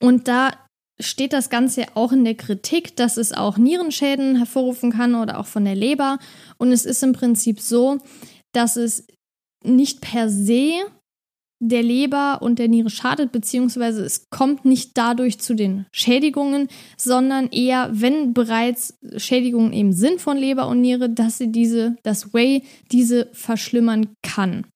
Und 0.00 0.28
da 0.28 0.52
steht 0.98 1.32
das 1.32 1.50
Ganze 1.50 1.86
auch 1.94 2.12
in 2.12 2.24
der 2.24 2.34
Kritik, 2.34 2.96
dass 2.96 3.16
es 3.16 3.32
auch 3.32 3.58
Nierenschäden 3.58 4.36
hervorrufen 4.36 4.92
kann 4.92 5.14
oder 5.14 5.38
auch 5.38 5.46
von 5.46 5.64
der 5.64 5.74
Leber. 5.74 6.18
Und 6.58 6.72
es 6.72 6.84
ist 6.84 7.02
im 7.02 7.12
Prinzip 7.12 7.60
so, 7.60 7.98
dass 8.52 8.76
es 8.76 9.06
nicht 9.62 10.00
per 10.00 10.30
se 10.30 10.72
der 11.58 11.82
Leber 11.82 12.42
und 12.42 12.58
der 12.58 12.68
Niere 12.68 12.90
schadet, 12.90 13.32
beziehungsweise 13.32 14.04
es 14.04 14.28
kommt 14.30 14.64
nicht 14.66 14.92
dadurch 14.94 15.38
zu 15.38 15.54
den 15.54 15.86
Schädigungen, 15.90 16.68
sondern 16.98 17.48
eher, 17.48 17.88
wenn 17.92 18.34
bereits 18.34 18.98
Schädigungen 19.16 19.72
eben 19.72 19.92
sind 19.92 20.20
von 20.20 20.36
Leber 20.36 20.68
und 20.68 20.82
Niere, 20.82 21.08
dass 21.08 21.38
sie 21.38 21.50
diese, 21.50 21.96
das 22.02 22.34
Whey 22.34 22.62
diese 22.92 23.30
verschlimmern 23.32 24.14
kann. 24.22 24.66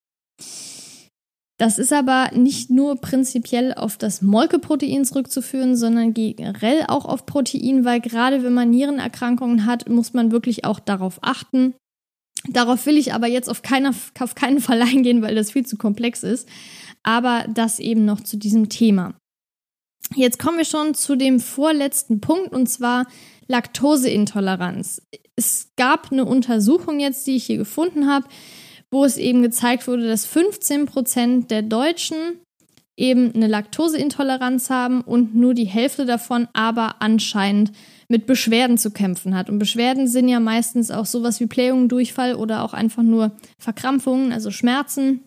Das 1.61 1.79
ist 1.79 1.93
aber 1.93 2.31
nicht 2.33 2.71
nur 2.71 2.97
prinzipiell 2.97 3.75
auf 3.75 3.99
das 3.99 4.23
Molkeprotein 4.23 5.05
zurückzuführen, 5.05 5.77
sondern 5.77 6.15
generell 6.15 6.87
auch 6.89 7.05
auf 7.05 7.27
Protein, 7.27 7.85
weil 7.85 8.01
gerade 8.01 8.43
wenn 8.43 8.55
man 8.55 8.71
Nierenerkrankungen 8.71 9.67
hat, 9.67 9.87
muss 9.87 10.15
man 10.15 10.33
wirklich 10.33 10.65
auch 10.65 10.81
darauf 10.81 11.19
achten. 11.21 11.75
Darauf 12.49 12.87
will 12.87 12.97
ich 12.97 13.13
aber 13.13 13.27
jetzt 13.27 13.51
auf, 13.51 13.61
keiner, 13.61 13.95
auf 14.21 14.35
keinen 14.35 14.61
Fall 14.61 14.81
eingehen, 14.91 15.21
weil 15.21 15.35
das 15.35 15.51
viel 15.51 15.67
zu 15.67 15.77
komplex 15.77 16.23
ist. 16.23 16.49
Aber 17.03 17.45
das 17.53 17.79
eben 17.79 18.07
noch 18.07 18.23
zu 18.23 18.39
diesem 18.39 18.71
Thema. 18.71 19.13
Jetzt 20.15 20.39
kommen 20.39 20.57
wir 20.57 20.65
schon 20.65 20.95
zu 20.95 21.15
dem 21.15 21.41
vorletzten 21.41 22.23
Punkt 22.23 22.55
und 22.55 22.69
zwar 22.71 23.07
Laktoseintoleranz. 23.49 25.03
Es 25.37 25.73
gab 25.77 26.11
eine 26.11 26.25
Untersuchung 26.25 27.01
jetzt, 27.01 27.27
die 27.27 27.37
ich 27.37 27.45
hier 27.45 27.59
gefunden 27.59 28.09
habe, 28.09 28.29
wo 28.91 29.05
es 29.05 29.17
eben 29.17 29.43
gezeigt 29.43 29.87
wurde, 29.87 30.09
dass 30.09 30.27
15 30.27 30.87
Prozent 30.87 31.51
der 31.51 31.63
Deutschen 31.63 32.17
eben 32.97 33.35
eine 33.35 33.47
Laktoseintoleranz 33.47 34.69
haben 34.69 35.01
und 35.01 35.35
nur 35.35 35.55
die 35.55 35.65
Hälfte 35.65 36.05
davon 36.05 36.49
aber 36.53 36.97
anscheinend 37.01 37.73
mit 38.09 38.27
Beschwerden 38.27 38.77
zu 38.77 38.91
kämpfen 38.91 39.35
hat. 39.35 39.49
Und 39.49 39.59
Beschwerden 39.59 40.07
sind 40.07 40.29
ja 40.29 40.39
meistens 40.39 40.91
auch 40.91 41.07
sowas 41.07 41.41
wie 41.41 41.47
Blähungen, 41.47 41.89
Durchfall 41.89 42.35
oder 42.35 42.63
auch 42.63 42.75
einfach 42.75 43.03
nur 43.03 43.33
Verkrampfungen, 43.59 44.33
also 44.33 44.51
Schmerzen. 44.51 45.25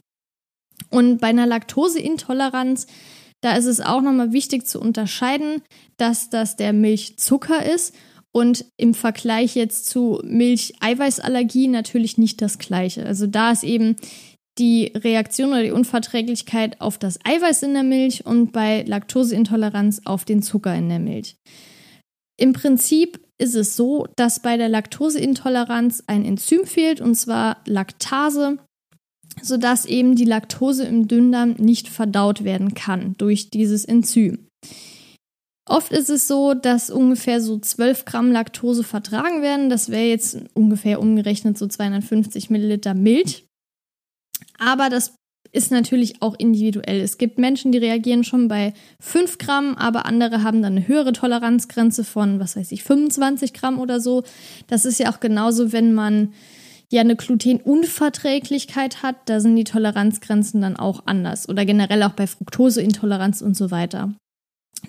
Und 0.89 1.19
bei 1.19 1.27
einer 1.27 1.47
Laktoseintoleranz, 1.47 2.85
da 3.41 3.55
ist 3.55 3.65
es 3.65 3.81
auch 3.81 4.01
nochmal 4.01 4.33
wichtig 4.33 4.67
zu 4.67 4.79
unterscheiden, 4.79 5.63
dass 5.97 6.29
das 6.29 6.55
der 6.55 6.73
Milchzucker 6.73 7.65
ist 7.65 7.95
und 8.33 8.65
im 8.77 8.93
Vergleich 8.93 9.55
jetzt 9.55 9.85
zu 9.85 10.19
Milch-Eiweißallergie 10.23 11.67
natürlich 11.67 12.17
nicht 12.17 12.41
das 12.41 12.57
gleiche. 12.57 13.05
Also 13.05 13.27
da 13.27 13.51
ist 13.51 13.63
eben 13.63 13.95
die 14.59 14.91
Reaktion 14.95 15.49
oder 15.49 15.63
die 15.63 15.71
Unverträglichkeit 15.71 16.81
auf 16.81 16.97
das 16.97 17.19
Eiweiß 17.23 17.63
in 17.63 17.73
der 17.73 17.83
Milch 17.83 18.25
und 18.25 18.51
bei 18.51 18.83
Laktoseintoleranz 18.83 20.01
auf 20.05 20.25
den 20.25 20.41
Zucker 20.41 20.75
in 20.75 20.89
der 20.89 20.99
Milch. 20.99 21.37
Im 22.37 22.53
Prinzip 22.53 23.19
ist 23.37 23.55
es 23.55 23.75
so, 23.75 24.07
dass 24.15 24.41
bei 24.41 24.57
der 24.57 24.69
Laktoseintoleranz 24.69 26.03
ein 26.07 26.25
Enzym 26.25 26.65
fehlt, 26.65 27.01
und 27.01 27.15
zwar 27.15 27.57
Laktase, 27.65 28.57
sodass 29.41 29.85
eben 29.85 30.15
die 30.15 30.25
Laktose 30.25 30.85
im 30.85 31.07
Dünndarm 31.07 31.51
nicht 31.57 31.87
verdaut 31.87 32.43
werden 32.43 32.73
kann 32.73 33.15
durch 33.17 33.49
dieses 33.49 33.85
Enzym. 33.85 34.47
Oft 35.65 35.93
ist 35.93 36.09
es 36.09 36.27
so, 36.27 36.53
dass 36.53 36.89
ungefähr 36.89 37.39
so 37.39 37.57
12 37.57 38.05
Gramm 38.05 38.31
Laktose 38.31 38.83
vertragen 38.83 39.41
werden. 39.41 39.69
Das 39.69 39.89
wäre 39.89 40.03
jetzt 40.03 40.37
ungefähr 40.53 40.99
umgerechnet 40.99 41.57
so 41.57 41.67
250 41.67 42.49
Milliliter 42.49 42.93
Milch. 42.93 43.45
Aber 44.59 44.89
das 44.89 45.15
ist 45.53 45.71
natürlich 45.71 46.21
auch 46.21 46.35
individuell. 46.37 46.99
Es 46.99 47.17
gibt 47.17 47.37
Menschen, 47.37 47.71
die 47.71 47.77
reagieren 47.77 48.23
schon 48.23 48.47
bei 48.47 48.73
5 48.99 49.37
Gramm, 49.37 49.75
aber 49.75 50.05
andere 50.05 50.43
haben 50.43 50.61
dann 50.61 50.75
eine 50.75 50.87
höhere 50.87 51.13
Toleranzgrenze 51.13 52.03
von, 52.03 52.39
was 52.39 52.57
weiß 52.57 52.71
ich, 52.71 52.83
25 52.83 53.53
Gramm 53.53 53.79
oder 53.79 54.01
so. 54.01 54.23
Das 54.67 54.83
ist 54.83 54.99
ja 54.99 55.13
auch 55.13 55.19
genauso, 55.19 55.71
wenn 55.71 55.93
man 55.93 56.33
ja 56.91 57.01
eine 57.01 57.15
Glutenunverträglichkeit 57.15 59.01
hat, 59.03 59.15
da 59.25 59.39
sind 59.39 59.55
die 59.55 59.63
Toleranzgrenzen 59.63 60.61
dann 60.61 60.75
auch 60.75 61.03
anders. 61.05 61.47
Oder 61.47 61.65
generell 61.65 62.03
auch 62.03 62.13
bei 62.13 62.27
Fructoseintoleranz 62.27 63.41
und 63.41 63.55
so 63.55 63.71
weiter. 63.71 64.13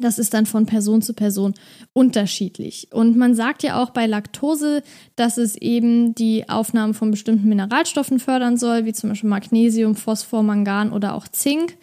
Das 0.00 0.18
ist 0.18 0.35
dann 0.35 0.46
von 0.46 0.66
Person 0.66 1.02
zu 1.02 1.14
Person 1.14 1.54
unterschiedlich. 1.92 2.88
Und 2.92 3.16
man 3.16 3.35
sagt 3.35 3.62
ja 3.62 3.80
auch 3.83 3.90
bei 3.90 4.07
Laktose, 4.07 4.83
dass 5.16 5.38
es 5.38 5.57
eben 5.57 6.14
die 6.14 6.48
Aufnahme 6.48 6.94
von 6.94 7.11
bestimmten 7.11 7.48
Mineralstoffen 7.48 8.18
fördern 8.18 8.57
soll, 8.57 8.85
wie 8.85 8.92
zum 8.92 9.11
Beispiel 9.11 9.30
Magnesium, 9.30 9.94
Phosphor, 9.94 10.42
Mangan 10.42 10.92
oder 10.92 11.14
auch 11.14 11.28
Zink. 11.28 11.76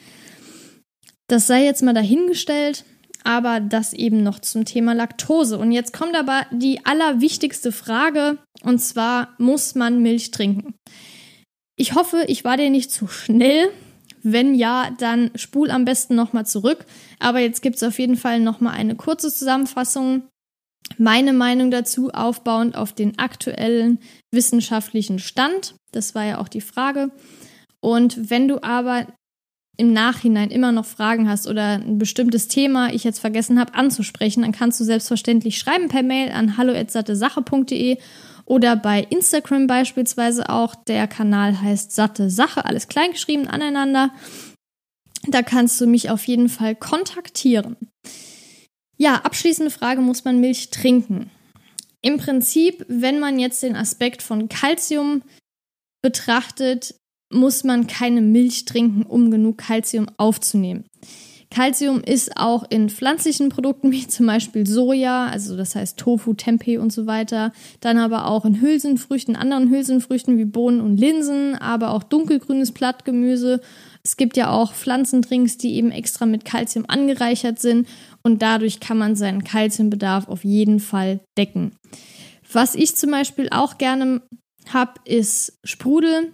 Das 1.28 1.48
sei 1.48 1.64
jetzt 1.64 1.84
mal 1.84 1.94
dahingestellt, 1.94 2.84
aber 3.24 3.62
das 3.62 3.94
eben 3.94 4.24
noch 4.24 4.40
zum 4.40 4.66
Thema 4.66 4.94
Laktose. 4.94 5.58
Und 5.58 5.72
jetzt 5.72 5.94
kommt 5.94 6.16
aber 6.16 6.46
die 6.52 6.86
allerwichtigste 6.86 7.72
Frage, 7.72 8.38
und 8.64 8.80
zwar, 8.80 9.30
muss 9.38 9.76
man 9.76 10.02
Milch 10.02 10.32
trinken? 10.32 10.76
Ich 11.78 11.96
hoffe, 11.96 12.26
ich 12.28 12.44
war 12.44 12.58
dir 12.58 12.70
nicht 12.70 12.92
zu 12.92 13.08
schnell 13.08 13.70
wenn 14.24 14.56
ja, 14.56 14.92
dann 14.98 15.32
spul 15.36 15.72
am 15.72 15.86
besten 15.86 16.16
nochmal 16.16 16.46
zurück. 16.46 16.86
Aber 17.20 17.40
jetzt 17.40 17.62
gibt 17.62 17.78
es 17.78 17.84
auf 17.84 18.00
jeden 18.00 18.18
Fall 18.18 18.40
nochmal 18.40 18.74
eine 18.74 18.96
kurze 18.96 19.34
Zusammenfassung. 19.34 20.24
Meine 20.98 21.34
Meinung 21.34 21.72
dazu 21.72 22.12
aufbauend 22.12 22.76
auf 22.76 22.94
den 22.94 23.18
aktuellen 23.18 24.00
wissenschaftlichen 24.32 25.20
Stand. 25.20 25.76
Das 25.92 26.16
war 26.16 26.26
ja 26.26 26.40
auch 26.40 26.48
die 26.48 26.62
Frage. 26.62 27.12
Und 27.80 28.30
wenn 28.30 28.48
du 28.48 28.64
aber 28.64 29.08
im 29.78 29.94
Nachhinein 29.94 30.52
immer 30.52 30.72
noch 30.72 30.86
Fragen 30.86 31.28
hast 31.28 31.48
oder 31.48 31.76
ein 31.76 31.98
bestimmtes 31.98 32.48
Thema 32.48 32.94
ich 32.94 33.04
jetzt 33.04 33.20
vergessen 33.20 33.60
habe 33.60 33.74
anzusprechen, 33.74 34.44
dann 34.44 34.52
kannst 34.52 34.80
du 34.80 34.84
selbstverständlich 34.84 35.58
schreiben 35.58 35.88
per 35.88 36.04
Mail 36.04 36.32
an 36.32 36.58
hallo@sattesache.de 36.58 37.98
Oder 38.52 38.76
bei 38.76 39.08
Instagram 39.10 39.66
beispielsweise 39.66 40.50
auch. 40.50 40.76
Der 40.76 41.08
Kanal 41.08 41.62
heißt 41.62 41.94
Satte 41.94 42.30
Sache, 42.30 42.66
alles 42.66 42.90
kleingeschrieben 42.90 43.48
aneinander. 43.48 44.14
Da 45.26 45.42
kannst 45.42 45.80
du 45.80 45.88
mich 45.88 46.10
auf 46.10 46.28
jeden 46.28 46.50
Fall 46.50 46.76
kontaktieren. 46.76 47.78
Ja, 48.98 49.16
abschließende 49.22 49.72
Frage, 49.72 50.02
muss 50.02 50.26
man 50.26 50.42
Milch 50.42 50.70
trinken? 50.70 51.32
Im 52.02 52.18
Prinzip, 52.18 52.84
wenn 52.90 53.22
man 53.22 53.40
jetzt 53.40 53.64
den 53.64 53.78
Aspekt 53.78 54.22
von 54.22 54.50
Kalzium 54.50 55.24
betrachtet, 56.02 56.96
muss 57.32 57.64
man 57.64 57.88
keine 57.88 58.20
Milch 58.20 58.66
trinken, 58.66 59.04
um 59.04 59.32
genug 59.32 59.60
Kalzium 59.60 60.08
aufzunehmen. 60.18 60.84
Calcium 61.52 62.02
ist 62.02 62.38
auch 62.38 62.64
in 62.70 62.90
pflanzlichen 62.90 63.50
Produkten 63.50 63.92
wie 63.92 64.08
zum 64.08 64.26
Beispiel 64.26 64.66
Soja, 64.66 65.26
also 65.28 65.58
das 65.58 65.76
heißt 65.76 65.98
Tofu, 65.98 66.34
Tempeh 66.34 66.78
und 66.78 66.94
so 66.94 67.06
weiter. 67.06 67.52
Dann 67.82 67.98
aber 67.98 68.28
auch 68.28 68.46
in 68.46 68.62
Hülsenfrüchten, 68.62 69.36
anderen 69.36 69.70
Hülsenfrüchten 69.70 70.38
wie 70.38 70.46
Bohnen 70.46 70.80
und 70.80 70.96
Linsen, 70.96 71.56
aber 71.56 71.92
auch 71.92 72.04
dunkelgrünes 72.04 72.72
Blattgemüse. 72.72 73.60
Es 74.02 74.16
gibt 74.16 74.38
ja 74.38 74.50
auch 74.50 74.74
Pflanzendrinks, 74.74 75.58
die 75.58 75.76
eben 75.76 75.92
extra 75.92 76.26
mit 76.26 76.46
Calcium 76.46 76.86
angereichert 76.88 77.60
sind 77.60 77.88
und 78.24 78.42
dadurch 78.42 78.80
kann 78.80 78.98
man 78.98 79.18
seinen 79.18 79.44
Calciumbedarf 79.44 80.30
auf 80.30 80.46
jeden 80.46 80.80
Fall 80.80 81.20
decken. 81.38 81.74
Was 82.52 82.76
ich 82.76 82.96
zum 82.96 83.12
Beispiel 83.12 83.50
auch 83.52 83.78
gerne 83.78 84.22
habe, 84.70 84.94
ist 85.04 85.60
Sprudel 85.66 86.32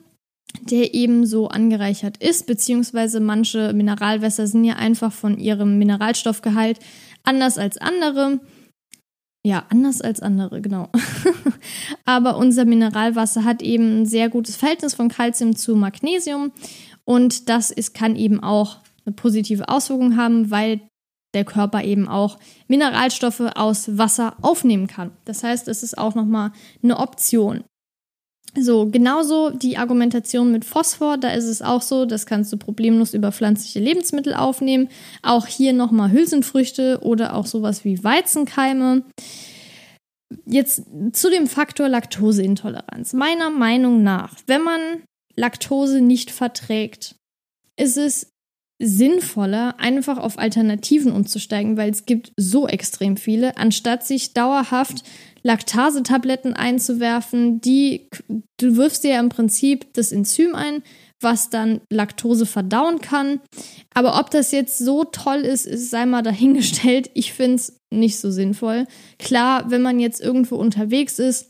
der 0.62 0.94
eben 0.94 1.26
so 1.26 1.50
angereichert 1.50 2.18
ist, 2.18 2.48
beziehungsweise 2.48 3.20
manche 3.20 3.74
Mineralwässer 3.74 4.48
sind 4.48 4.64
ja 4.64 4.76
einfach 4.76 5.12
von 5.12 5.38
ihrem 5.38 5.78
Mineralstoffgehalt 5.78 6.80
anders 7.24 7.58
als 7.58 7.78
andere. 7.78 8.40
Ja, 9.46 9.66
anders 9.70 10.02
als 10.02 10.22
andere, 10.22 10.62
genau. 10.62 10.90
Aber 12.06 12.38
unser 12.38 12.66
Mineralwasser 12.66 13.44
hat 13.44 13.62
eben 13.62 14.02
ein 14.02 14.06
sehr 14.06 14.30
gutes 14.30 14.56
Verhältnis 14.56 14.94
von 14.94 15.10
Kalzium 15.10 15.56
zu 15.56 15.76
Magnesium 15.76 16.52
und 17.06 17.48
das 17.50 17.72
ist, 17.72 17.94
kann 17.94 18.16
eben 18.16 18.42
auch 18.42 18.78
eine 19.06 19.16
positive 19.16 19.70
Auswirkung 19.70 20.18
haben, 20.18 20.52
weil 20.52 20.82
der 21.34 21.46
Körper 21.46 21.84
eben 21.84 22.08
auch 22.08 22.40
Mineralstoffe 22.68 23.40
aus 23.56 23.98
Wasser 23.98 24.36
aufnehmen 24.42 24.88
kann. 24.88 25.12
Das 25.26 25.44
heißt, 25.44 25.68
es 25.68 25.84
ist 25.84 25.98
auch 25.98 26.16
nochmal 26.16 26.52
eine 26.84 26.98
Option. 26.98 27.64
So, 28.56 28.88
genauso 28.90 29.52
die 29.52 29.78
Argumentation 29.78 30.52
mit 30.52 30.66
Phosphor, 30.66 31.18
da 31.18 31.30
ist 31.30 31.46
es 31.46 31.62
auch 31.62 31.82
so, 31.82 32.06
das 32.06 32.26
kannst 32.26 32.52
du 32.52 32.58
problemlos 32.58 33.14
über 33.14 33.32
pflanzliche 33.32 33.80
Lebensmittel 33.80 34.34
aufnehmen. 34.34 34.90
Auch 35.22 35.46
hier 35.46 35.74
nochmal 35.74 36.12
Hülsenfrüchte 36.12 37.00
oder 37.02 37.36
auch 37.36 37.46
sowas 37.46 37.86
wie 37.86 38.04
Weizenkeime. 38.04 39.04
Jetzt 40.46 40.84
zu 41.14 41.30
dem 41.30 41.48
Faktor 41.48 41.88
Laktoseintoleranz. 41.88 43.14
Meiner 43.14 43.50
Meinung 43.50 44.02
nach, 44.02 44.34
wenn 44.48 44.64
man 44.64 44.82
Laktose 45.36 46.02
nicht 46.02 46.32
verträgt, 46.32 47.16
ist 47.78 47.98
es 47.98 48.32
sinnvoller, 48.80 49.80
einfach 49.80 50.18
auf 50.18 50.38
Alternativen 50.38 51.12
umzusteigen, 51.12 51.78
weil 51.78 51.90
es 51.90 52.06
gibt 52.06 52.32
so 52.38 52.68
extrem 52.68 53.18
viele, 53.18 53.58
anstatt 53.58 54.06
sich 54.06 54.34
dauerhaft 54.34 55.04
Laktasetabletten 55.48 56.54
einzuwerfen, 56.56 57.62
die 57.62 58.10
du 58.58 58.76
wirfst 58.76 59.06
dir 59.06 59.12
ja 59.12 59.20
im 59.22 59.30
Prinzip 59.30 59.94
das 59.94 60.12
Enzym 60.12 60.56
ein, 60.56 60.84
was 61.22 61.50
dann 61.50 61.80
Laktose 61.90 62.46
verdauen 62.46 63.00
kann. 63.00 63.40
Aber 63.94 64.20
ob 64.20 64.30
das 64.30 64.52
jetzt 64.52 64.78
so 64.78 65.06
toll 65.06 65.38
ist, 65.38 65.66
ist 65.66 65.90
sei 65.90 66.06
mal 66.06 66.22
dahingestellt. 66.22 67.10
Ich 67.14 67.32
finde 67.32 67.56
es 67.56 67.80
nicht 67.90 68.20
so 68.20 68.30
sinnvoll. 68.30 68.88
Klar, 69.20 69.72
wenn 69.72 69.82
man 69.82 70.02
jetzt 70.02 70.20
irgendwo 70.20 70.58
unterwegs 70.58 71.18
ist, 71.18 71.48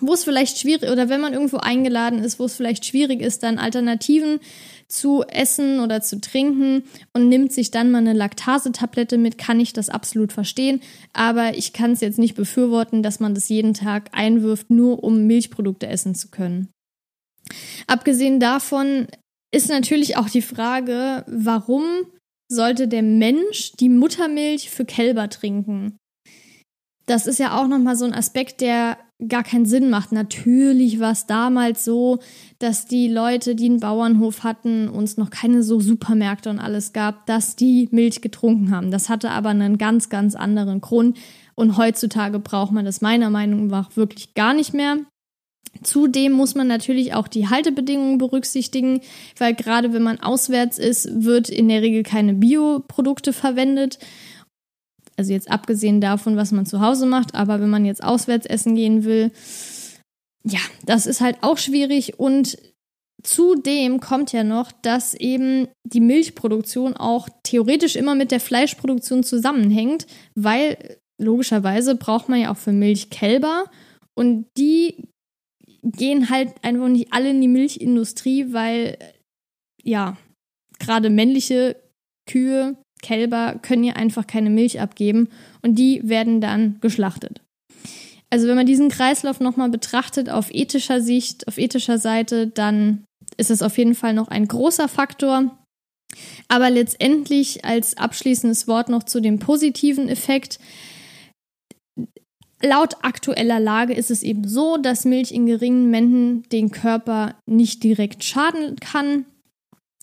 wo 0.00 0.14
es 0.14 0.24
vielleicht 0.24 0.58
schwierig 0.58 0.90
oder 0.90 1.08
wenn 1.08 1.20
man 1.20 1.32
irgendwo 1.32 1.58
eingeladen 1.58 2.18
ist, 2.18 2.38
wo 2.38 2.44
es 2.44 2.54
vielleicht 2.54 2.84
schwierig 2.84 3.20
ist, 3.20 3.42
dann 3.42 3.58
Alternativen 3.58 4.40
zu 4.88 5.22
essen 5.24 5.80
oder 5.80 6.00
zu 6.02 6.20
trinken 6.20 6.84
und 7.12 7.28
nimmt 7.28 7.52
sich 7.52 7.70
dann 7.70 7.90
mal 7.90 7.98
eine 7.98 8.12
Laktasetablette 8.12 9.18
mit, 9.18 9.38
kann 9.38 9.60
ich 9.60 9.72
das 9.72 9.88
absolut 9.88 10.32
verstehen. 10.32 10.80
Aber 11.12 11.56
ich 11.56 11.72
kann 11.72 11.92
es 11.92 12.00
jetzt 12.00 12.18
nicht 12.18 12.34
befürworten, 12.34 13.02
dass 13.02 13.20
man 13.20 13.34
das 13.34 13.48
jeden 13.48 13.74
Tag 13.74 14.10
einwirft, 14.12 14.70
nur 14.70 15.02
um 15.02 15.26
Milchprodukte 15.26 15.86
essen 15.86 16.14
zu 16.14 16.28
können. 16.28 16.68
Abgesehen 17.86 18.40
davon 18.40 19.06
ist 19.54 19.68
natürlich 19.68 20.16
auch 20.16 20.28
die 20.28 20.42
Frage, 20.42 21.24
warum 21.26 21.84
sollte 22.50 22.88
der 22.88 23.02
Mensch 23.02 23.72
die 23.78 23.88
Muttermilch 23.88 24.70
für 24.70 24.84
Kälber 24.84 25.28
trinken? 25.28 25.96
Das 27.06 27.26
ist 27.26 27.38
ja 27.38 27.58
auch 27.60 27.68
nochmal 27.68 27.96
so 27.96 28.04
ein 28.04 28.14
Aspekt, 28.14 28.60
der 28.60 28.98
gar 29.28 29.44
keinen 29.44 29.66
Sinn 29.66 29.90
macht. 29.90 30.12
Natürlich 30.12 31.00
war 31.00 31.12
es 31.12 31.26
damals 31.26 31.84
so, 31.84 32.18
dass 32.58 32.86
die 32.86 33.08
Leute, 33.08 33.54
die 33.54 33.66
einen 33.66 33.80
Bauernhof 33.80 34.42
hatten, 34.42 34.88
uns 34.88 35.16
noch 35.16 35.30
keine 35.30 35.62
so 35.62 35.80
Supermärkte 35.80 36.50
und 36.50 36.58
alles 36.58 36.92
gab, 36.92 37.26
dass 37.26 37.56
die 37.56 37.88
Milch 37.92 38.20
getrunken 38.20 38.70
haben. 38.70 38.90
Das 38.90 39.08
hatte 39.08 39.30
aber 39.30 39.50
einen 39.50 39.78
ganz, 39.78 40.08
ganz 40.08 40.34
anderen 40.34 40.80
Grund. 40.80 41.16
Und 41.54 41.76
heutzutage 41.76 42.40
braucht 42.40 42.72
man 42.72 42.84
das 42.84 43.00
meiner 43.00 43.30
Meinung 43.30 43.68
nach 43.68 43.96
wirklich 43.96 44.34
gar 44.34 44.54
nicht 44.54 44.74
mehr. 44.74 44.98
Zudem 45.82 46.32
muss 46.32 46.54
man 46.54 46.66
natürlich 46.66 47.14
auch 47.14 47.26
die 47.26 47.48
Haltebedingungen 47.48 48.18
berücksichtigen, 48.18 49.00
weil 49.38 49.54
gerade 49.54 49.92
wenn 49.92 50.02
man 50.02 50.20
auswärts 50.20 50.78
ist, 50.78 51.24
wird 51.24 51.48
in 51.48 51.68
der 51.68 51.82
Regel 51.82 52.02
keine 52.02 52.34
Bioprodukte 52.34 53.32
verwendet. 53.32 53.98
Also 55.16 55.32
jetzt 55.32 55.50
abgesehen 55.50 56.00
davon, 56.00 56.36
was 56.36 56.52
man 56.52 56.66
zu 56.66 56.80
Hause 56.80 57.06
macht, 57.06 57.34
aber 57.34 57.60
wenn 57.60 57.70
man 57.70 57.84
jetzt 57.84 58.02
auswärts 58.02 58.46
essen 58.46 58.74
gehen 58.74 59.04
will, 59.04 59.30
ja, 60.44 60.60
das 60.84 61.06
ist 61.06 61.20
halt 61.20 61.38
auch 61.42 61.58
schwierig. 61.58 62.18
Und 62.18 62.58
Zudem 63.24 64.00
kommt 64.00 64.32
ja 64.32 64.44
noch, 64.44 64.70
dass 64.70 65.14
eben 65.14 65.68
die 65.82 66.02
Milchproduktion 66.02 66.94
auch 66.94 67.26
theoretisch 67.42 67.96
immer 67.96 68.14
mit 68.14 68.30
der 68.30 68.38
Fleischproduktion 68.38 69.24
zusammenhängt, 69.24 70.06
weil 70.34 70.98
logischerweise 71.18 71.94
braucht 71.94 72.28
man 72.28 72.40
ja 72.40 72.52
auch 72.52 72.58
für 72.58 72.72
Milch 72.72 73.08
Kälber 73.08 73.64
und 74.14 74.46
die 74.58 75.08
gehen 75.82 76.28
halt 76.28 76.52
einfach 76.62 76.88
nicht 76.88 77.14
alle 77.14 77.30
in 77.30 77.40
die 77.40 77.48
Milchindustrie, 77.48 78.52
weil 78.52 78.98
ja, 79.82 80.18
gerade 80.78 81.08
männliche 81.08 81.76
Kühe 82.28 82.76
Kälber 83.04 83.60
können 83.62 83.84
ja 83.84 83.94
einfach 83.94 84.26
keine 84.26 84.50
Milch 84.50 84.80
abgeben 84.80 85.28
und 85.62 85.78
die 85.78 86.00
werden 86.08 86.40
dann 86.40 86.78
geschlachtet. 86.80 87.40
Also 88.30 88.48
wenn 88.48 88.56
man 88.56 88.66
diesen 88.66 88.88
Kreislauf 88.88 89.38
nochmal 89.38 89.68
betrachtet 89.68 90.28
auf 90.28 90.52
ethischer 90.52 91.00
Sicht, 91.00 91.46
auf 91.46 91.58
ethischer 91.58 91.98
Seite, 91.98 92.48
dann 92.48 93.04
ist 93.36 93.50
es 93.50 93.62
auf 93.62 93.78
jeden 93.78 93.94
Fall 93.94 94.14
noch 94.14 94.28
ein 94.28 94.48
großer 94.48 94.88
Faktor. 94.88 95.56
Aber 96.48 96.70
letztendlich 96.70 97.64
als 97.64 97.96
abschließendes 97.96 98.66
Wort 98.66 98.88
noch 98.88 99.04
zu 99.04 99.20
dem 99.20 99.38
positiven 99.38 100.08
Effekt. 100.08 100.58
Laut 102.62 102.96
aktueller 103.02 103.60
Lage 103.60 103.94
ist 103.94 104.10
es 104.10 104.22
eben 104.22 104.48
so, 104.48 104.78
dass 104.78 105.04
Milch 105.04 105.32
in 105.32 105.46
geringen 105.46 105.90
Mengen 105.90 106.42
den 106.50 106.70
Körper 106.70 107.36
nicht 107.46 107.82
direkt 107.84 108.24
schaden 108.24 108.76
kann. 108.76 109.26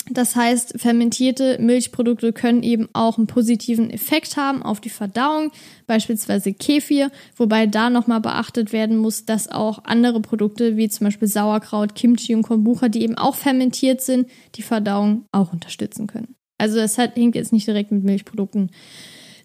Das 0.10 0.36
heißt, 0.36 0.82
fermentierte 0.82 1.58
Milchprodukte 1.60 2.34
können 2.34 2.64
eben 2.64 2.90
auch 2.94 3.18
einen 3.18 3.28
positiven 3.28 3.92
Effekt 3.92 4.36
haben 4.36 4.64
auf 4.64 4.82
die 4.82 4.90
Verdauung, 4.90 5.52
beispielsweise 5.86 6.54
Kefir, 6.54 7.12
wobei 7.36 7.68
da 7.68 7.90
nochmal 7.90 8.20
beachtet 8.20 8.74
werden 8.74 8.98
muss, 8.98 9.26
dass 9.26 9.48
auch 9.48 9.86
andere 9.86 10.20
Produkte 10.20 10.76
wie 10.76 10.90
zum 10.90 11.06
Beispiel 11.06 11.28
Sauerkraut, 11.28 11.94
Kimchi 11.94 12.34
und 12.34 12.42
Kombucha, 12.42 12.90
die 12.90 13.04
eben 13.04 13.16
auch 13.16 13.36
fermentiert 13.36 14.02
sind, 14.02 14.28
die 14.56 14.64
Verdauung 14.64 15.26
auch 15.32 15.54
unterstützen 15.54 16.08
können. 16.08 16.36
Also 16.58 16.78
das 16.78 16.98
hängt 16.98 17.36
jetzt 17.36 17.54
nicht 17.54 17.68
direkt 17.68 17.92
mit 17.92 18.04
Milchprodukten 18.04 18.72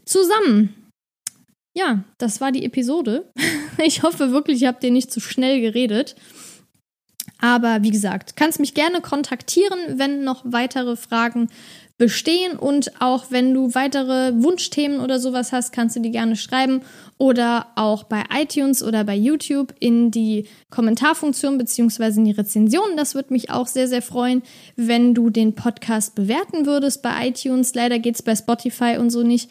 zusammen. 0.04 0.74
Ja, 1.76 2.04
das 2.18 2.40
war 2.40 2.52
die 2.52 2.64
Episode. 2.64 3.30
Ich 3.84 4.02
hoffe 4.02 4.32
wirklich, 4.32 4.62
ihr 4.62 4.68
habt 4.68 4.82
ihr 4.84 4.90
nicht 4.90 5.12
zu 5.12 5.20
schnell 5.20 5.60
geredet. 5.60 6.16
Aber 7.46 7.84
wie 7.84 7.92
gesagt, 7.92 8.34
kannst 8.34 8.58
mich 8.58 8.74
gerne 8.74 9.00
kontaktieren, 9.00 9.78
wenn 9.98 10.24
noch 10.24 10.42
weitere 10.44 10.96
Fragen 10.96 11.48
bestehen. 11.96 12.58
Und 12.58 13.00
auch 13.00 13.26
wenn 13.30 13.54
du 13.54 13.72
weitere 13.72 14.32
Wunschthemen 14.42 14.98
oder 14.98 15.20
sowas 15.20 15.52
hast, 15.52 15.72
kannst 15.72 15.94
du 15.94 16.00
die 16.00 16.10
gerne 16.10 16.34
schreiben 16.34 16.82
oder 17.18 17.68
auch 17.76 18.04
bei 18.04 18.24
iTunes 18.34 18.82
oder 18.82 19.04
bei 19.04 19.16
YouTube 19.16 19.74
in 19.80 20.10
die 20.10 20.46
Kommentarfunktion 20.70 21.56
beziehungsweise 21.56 22.20
in 22.20 22.26
die 22.26 22.32
Rezension. 22.32 22.96
Das 22.96 23.14
würde 23.14 23.32
mich 23.32 23.50
auch 23.50 23.66
sehr, 23.66 23.88
sehr 23.88 24.02
freuen, 24.02 24.42
wenn 24.76 25.14
du 25.14 25.30
den 25.30 25.54
Podcast 25.54 26.14
bewerten 26.14 26.66
würdest 26.66 27.02
bei 27.02 27.28
iTunes. 27.28 27.74
Leider 27.74 27.98
geht 27.98 28.16
es 28.16 28.22
bei 28.22 28.36
Spotify 28.36 28.98
und 28.98 29.10
so 29.10 29.22
nicht. 29.22 29.50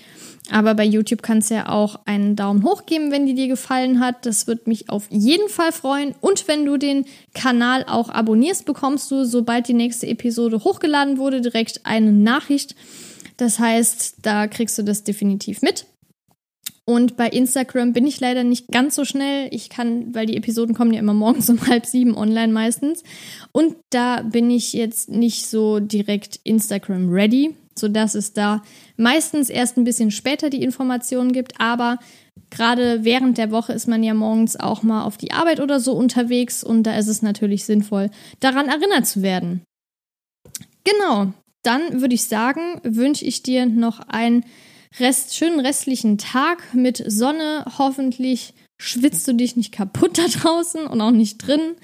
Aber 0.52 0.76
bei 0.76 0.86
YouTube 0.86 1.24
kannst 1.24 1.50
du 1.50 1.56
ja 1.56 1.70
auch 1.70 2.00
einen 2.06 2.36
Daumen 2.36 2.64
hoch 2.64 2.86
geben, 2.86 3.12
wenn 3.12 3.26
die 3.26 3.34
dir 3.34 3.48
gefallen 3.48 4.00
hat. 4.00 4.28
Das 4.28 4.46
würde 4.46 4.64
mich 4.66 4.92
auf 4.92 5.08
jeden 5.10 5.50
Fall 5.50 5.72
freuen. 5.72 6.14
Und 6.22 6.48
wenn 6.48 6.66
du 6.66 6.78
den 6.78 7.06
Kanal 7.34 7.84
auch 7.88 8.10
abonnierst, 8.10 8.66
bekommst 8.66 9.10
du, 9.10 9.26
sobald 9.26 9.68
die 9.68 9.74
nächste 9.74 10.06
Episode 10.06 10.64
hochgeladen 10.64 11.18
wurde, 11.18 11.42
direkt 11.42 11.82
eine 11.84 12.12
Nachricht. 12.12 12.76
Das 13.38 13.58
heißt, 13.58 14.18
da 14.22 14.46
kriegst 14.46 14.78
du 14.78 14.84
das 14.84 15.04
definitiv 15.04 15.64
mit. 15.64 15.88
Und 16.88 17.18
bei 17.18 17.28
Instagram 17.28 17.94
bin 17.94 18.06
ich 18.06 18.20
leider 18.20 18.44
nicht 18.44 18.68
ganz 18.68 18.94
so 18.94 19.06
schnell. 19.06 19.48
Ich 19.52 19.70
kann, 19.70 20.14
weil 20.14 20.28
die 20.28 20.38
Episoden 20.38 20.76
kommen 20.76 20.94
ja 20.94 21.00
immer 21.00 21.16
morgens 21.16 21.50
um 21.50 21.68
halb 21.68 21.86
sieben 21.86 22.16
online 22.16 22.54
meistens. 22.54 23.04
Und 23.52 23.76
da 23.90 24.22
bin 24.22 24.52
ich 24.52 24.74
jetzt 24.74 25.10
nicht 25.10 25.48
so 25.48 25.80
direkt 25.80 26.40
Instagram 26.44 27.10
ready, 27.10 27.56
sodass 27.78 28.14
es 28.14 28.34
da 28.34 28.62
meistens 28.98 29.50
erst 29.50 29.78
ein 29.78 29.84
bisschen 29.84 30.12
später 30.12 30.52
die 30.52 30.62
Informationen 30.62 31.34
gibt. 31.34 31.60
Aber 31.60 31.98
gerade 32.52 33.04
während 33.04 33.40
der 33.40 33.50
Woche 33.50 33.74
ist 33.74 33.88
man 33.88 34.04
ja 34.04 34.14
morgens 34.14 34.56
auch 34.56 34.84
mal 34.84 35.06
auf 35.06 35.18
die 35.18 35.32
Arbeit 35.32 35.60
oder 35.60 35.80
so 35.80 35.94
unterwegs 35.94 36.64
und 36.64 36.84
da 36.84 36.96
ist 36.98 37.08
es 37.08 37.24
natürlich 37.24 37.66
sinnvoll, 37.66 38.12
daran 38.40 38.68
erinnert 38.68 39.08
zu 39.08 39.24
werden. 39.24 39.64
Genau, 40.84 41.34
dann 41.64 42.02
würde 42.02 42.14
ich 42.14 42.26
sagen, 42.26 42.80
wünsche 42.84 43.26
ich 43.26 43.42
dir 43.42 43.66
noch 43.66 44.00
einen 44.02 44.46
Rest, 45.00 45.36
schönen 45.36 45.60
restlichen 45.60 46.18
Tag 46.18 46.74
mit 46.74 47.04
Sonne. 47.06 47.66
Hoffentlich 47.78 48.54
schwitzt 48.78 49.28
du 49.28 49.34
dich 49.34 49.58
nicht 49.58 49.74
kaputt 49.74 50.18
da 50.18 50.28
draußen 50.28 50.88
und 50.88 51.02
auch 51.02 51.12
nicht 51.12 51.38
drin. 51.40 51.76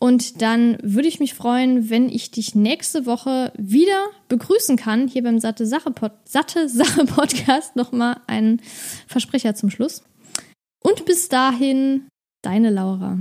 Und 0.00 0.42
dann 0.42 0.78
würde 0.82 1.08
ich 1.08 1.20
mich 1.20 1.34
freuen, 1.34 1.90
wenn 1.90 2.08
ich 2.08 2.30
dich 2.30 2.54
nächste 2.54 3.06
Woche 3.06 3.52
wieder 3.56 4.08
begrüßen 4.28 4.76
kann, 4.76 5.08
hier 5.08 5.22
beim 5.22 5.40
Satte 5.40 5.66
Sache, 5.66 5.90
Pod 5.90 6.12
Satte 6.24 6.68
Sache 6.68 7.04
Podcast. 7.06 7.76
Nochmal 7.76 8.20
ein 8.26 8.60
Versprecher 9.06 9.54
zum 9.54 9.70
Schluss. 9.70 10.04
Und 10.80 11.04
bis 11.06 11.28
dahin, 11.28 12.08
deine 12.42 12.70
Laura. 12.70 13.18